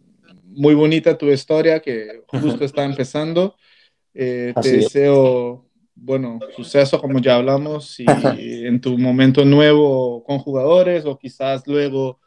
muy 0.46 0.74
bonita 0.74 1.16
tu 1.16 1.26
historia 1.26 1.80
que 1.80 2.22
justo 2.26 2.64
está 2.64 2.84
empezando. 2.84 3.56
Eh, 4.14 4.52
te 4.60 4.76
deseo, 4.78 5.66
bueno, 5.94 6.40
suceso 6.56 7.00
como 7.00 7.20
ya 7.20 7.36
hablamos 7.36 7.98
y 8.00 8.04
en 8.66 8.80
tu 8.80 8.98
momento 8.98 9.44
nuevo 9.44 10.24
con 10.24 10.38
jugadores 10.38 11.04
o 11.06 11.18
quizás 11.18 11.66
luego 11.66 12.18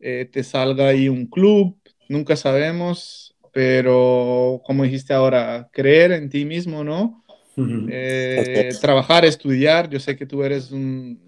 eh, 0.00 0.28
te 0.30 0.42
salga 0.44 0.88
ahí 0.88 1.08
un 1.08 1.26
club, 1.26 1.76
nunca 2.08 2.36
sabemos, 2.36 3.36
pero 3.52 4.60
como 4.64 4.84
dijiste 4.84 5.14
ahora, 5.14 5.68
creer 5.72 6.12
en 6.12 6.28
ti 6.28 6.44
mismo, 6.44 6.84
¿no? 6.84 7.24
Eh, 7.58 8.70
trabajar, 8.80 9.24
estudiar, 9.24 9.88
yo 9.88 9.98
sé 9.98 10.14
que 10.14 10.26
tú 10.26 10.42
eres 10.42 10.70
un, 10.70 11.24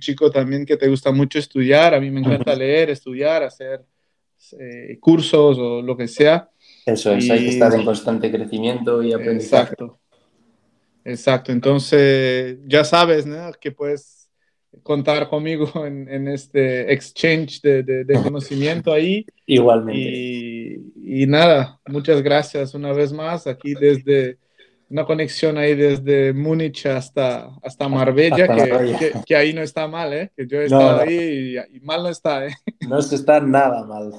chico 0.00 0.30
también 0.30 0.66
que 0.66 0.76
te 0.76 0.88
gusta 0.88 1.12
mucho 1.12 1.38
estudiar, 1.38 1.94
a 1.94 2.00
mí 2.00 2.10
me 2.10 2.20
encanta 2.20 2.54
leer, 2.56 2.90
estudiar, 2.90 3.44
hacer 3.44 3.84
cursos 4.98 5.58
o 5.58 5.80
lo 5.80 5.96
que 5.96 6.08
sea. 6.08 6.50
Eso 6.84 7.12
es, 7.12 7.30
hay 7.30 7.40
que 7.40 7.48
estar 7.50 7.72
en 7.74 7.84
constante 7.84 8.30
crecimiento 8.30 9.02
y 9.02 9.12
aprendizaje. 9.12 9.74
Exacto. 9.74 10.00
Exacto. 11.04 11.52
Entonces, 11.52 12.58
ya 12.66 12.84
sabes, 12.84 13.26
¿no? 13.26 13.52
Que 13.60 13.72
puedes 13.72 14.19
contar 14.82 15.28
conmigo 15.28 15.70
en, 15.86 16.28
este 16.28 16.92
exchange 16.92 17.60
de, 17.62 18.20
conocimiento 18.22 18.92
ahí. 18.92 19.26
Igualmente. 19.46 20.80
Y, 21.02 21.26
nada, 21.26 21.80
muchas 21.86 22.22
gracias 22.22 22.74
una 22.74 22.92
vez 22.92 23.12
más 23.12 23.46
aquí 23.46 23.74
desde 23.74 24.38
una 24.88 25.04
conexión 25.04 25.56
ahí 25.56 25.76
desde 25.76 26.32
Múnich 26.32 26.86
hasta, 26.86 27.50
hasta 27.62 27.88
Marbella, 27.88 28.48
que, 29.24 29.36
ahí 29.36 29.52
no 29.52 29.62
está 29.62 29.86
mal, 29.86 30.12
¿eh? 30.12 30.32
Que 30.36 30.48
yo 30.48 30.60
he 30.60 30.64
estado 30.64 31.00
ahí 31.00 31.56
y, 31.72 31.80
mal 31.80 32.02
no 32.02 32.08
está, 32.08 32.46
¿eh? 32.46 32.54
No 32.88 33.00
se 33.00 33.14
está 33.14 33.40
nada 33.40 33.84
mal. 33.84 34.12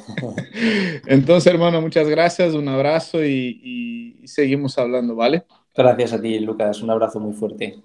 Entonces, 1.08 1.52
hermano, 1.52 1.82
muchas 1.82 2.08
gracias, 2.08 2.54
un 2.54 2.70
abrazo 2.70 3.22
y, 3.24 4.22
y 4.22 4.28
seguimos 4.30 4.78
hablando, 4.78 5.14
¿vale? 5.14 5.44
Gracias 5.76 6.14
a 6.14 6.22
ti, 6.22 6.40
Lucas, 6.40 6.82
un 6.82 6.90
abrazo 6.90 7.20
muy 7.20 7.34
fuerte. 7.34 7.78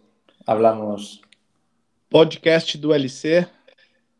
Hablamos. 0.46 1.25
Podcast 2.08 2.76
do 2.76 2.94
LC, 2.94 3.48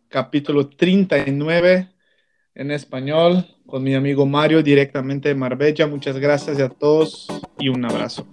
capítulo 0.08 0.68
39 0.68 1.88
en 2.56 2.70
español, 2.72 3.46
con 3.64 3.84
mi 3.84 3.94
amigo 3.94 4.26
Mario 4.26 4.60
directamente 4.60 5.28
de 5.28 5.36
Marbella. 5.36 5.86
Muchas 5.86 6.18
gracias 6.18 6.58
a 6.58 6.68
todos 6.68 7.28
y 7.60 7.68
un 7.68 7.84
abrazo. 7.84 8.26